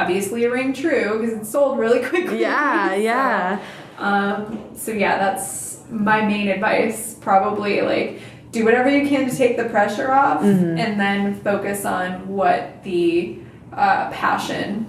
[0.00, 2.40] obviously rang true because it sold really quickly.
[2.40, 3.60] Yeah, So, yeah.
[3.98, 7.14] um, so yeah, that's my main advice.
[7.20, 8.20] Probably like
[8.52, 10.78] do whatever you can to take the pressure off, Mm-hmm.
[10.78, 13.38] and then focus on what the
[13.72, 14.86] uh, passion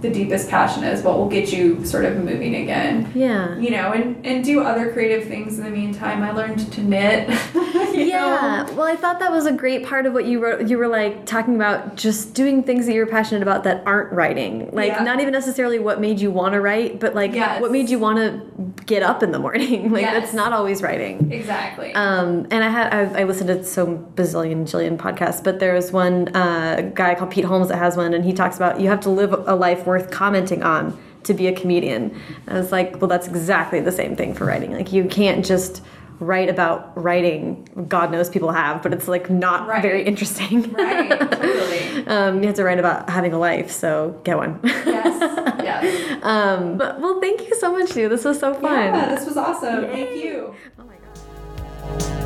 [0.00, 3.10] the deepest passion is, what will get you sort of moving again.
[3.14, 3.58] Yeah.
[3.58, 6.22] You know, and, and do other creative things in the meantime.
[6.22, 7.28] I learned to knit.
[7.94, 8.64] yeah.
[8.66, 8.74] Know?
[8.74, 10.68] Well, I thought that was a great part of what you wrote.
[10.68, 14.70] You were like talking about just doing things that you're passionate about that aren't writing.
[14.72, 15.02] Like, yeah.
[15.02, 17.60] not even necessarily what made you want to write, but like yes.
[17.60, 19.90] what made you want to get up in the morning.
[19.92, 20.14] like, yes.
[20.14, 21.30] that's not always writing.
[21.30, 21.92] Exactly.
[21.94, 25.92] Um, and I had, I, I listened to some bazillion, jillion podcasts, but there was
[25.92, 29.00] one uh, guy called Pete Holmes that has one, and he talks about you have
[29.00, 32.18] to live a life worth commenting on to be a comedian.
[32.46, 34.72] And I was like, well, that's exactly the same thing for writing.
[34.72, 35.82] Like, you can't just
[36.20, 37.66] write about writing.
[37.88, 39.82] God knows people have, but it's like not right.
[39.82, 40.70] very interesting.
[40.72, 42.06] Right, totally.
[42.06, 44.60] um, you have to write about having a life, so get one.
[44.62, 45.18] yes,
[45.62, 46.06] yes.
[46.22, 48.10] Um, but, well, thank you so much, Sue.
[48.10, 48.94] This was so fun.
[48.94, 49.84] Yeah, this was awesome.
[49.84, 49.90] Yay.
[49.90, 50.54] Thank you.
[50.78, 52.19] Oh my God.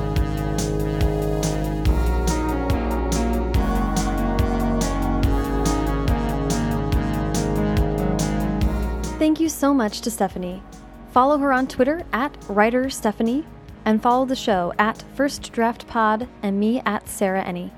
[9.25, 10.63] Thank you so much to Stephanie.
[11.13, 13.47] Follow her on Twitter at writer Stephanie,
[13.87, 17.71] and follow the show at First Draft Pod and me at Sarah Enni.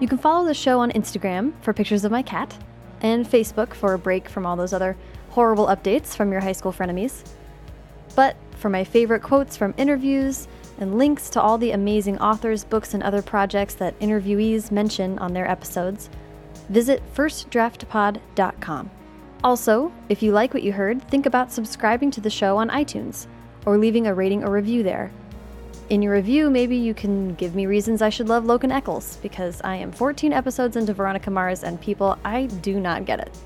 [0.00, 2.56] You can follow the show on Instagram for pictures of my cat,
[3.02, 4.96] and Facebook for a break from all those other
[5.28, 7.22] horrible updates from your high school frenemies.
[8.14, 10.48] But for my favorite quotes from interviews
[10.78, 15.34] and links to all the amazing authors, books, and other projects that interviewees mention on
[15.34, 16.08] their episodes,
[16.70, 18.90] visit firstdraftpod.com.
[19.44, 23.26] Also, if you like what you heard, think about subscribing to the show on iTunes
[23.64, 25.10] or leaving a rating or review there.
[25.88, 29.60] In your review, maybe you can give me reasons I should love Logan Echolls, because
[29.62, 33.38] I am 14 episodes into Veronica Mars and people, I do not get it.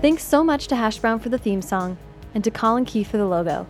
[0.00, 1.96] Thanks so much to Hash Brown for the theme song,
[2.34, 3.66] and to Colin Keith for the logo.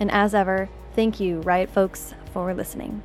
[0.00, 3.02] And as ever, thank you, Riot folks, for listening.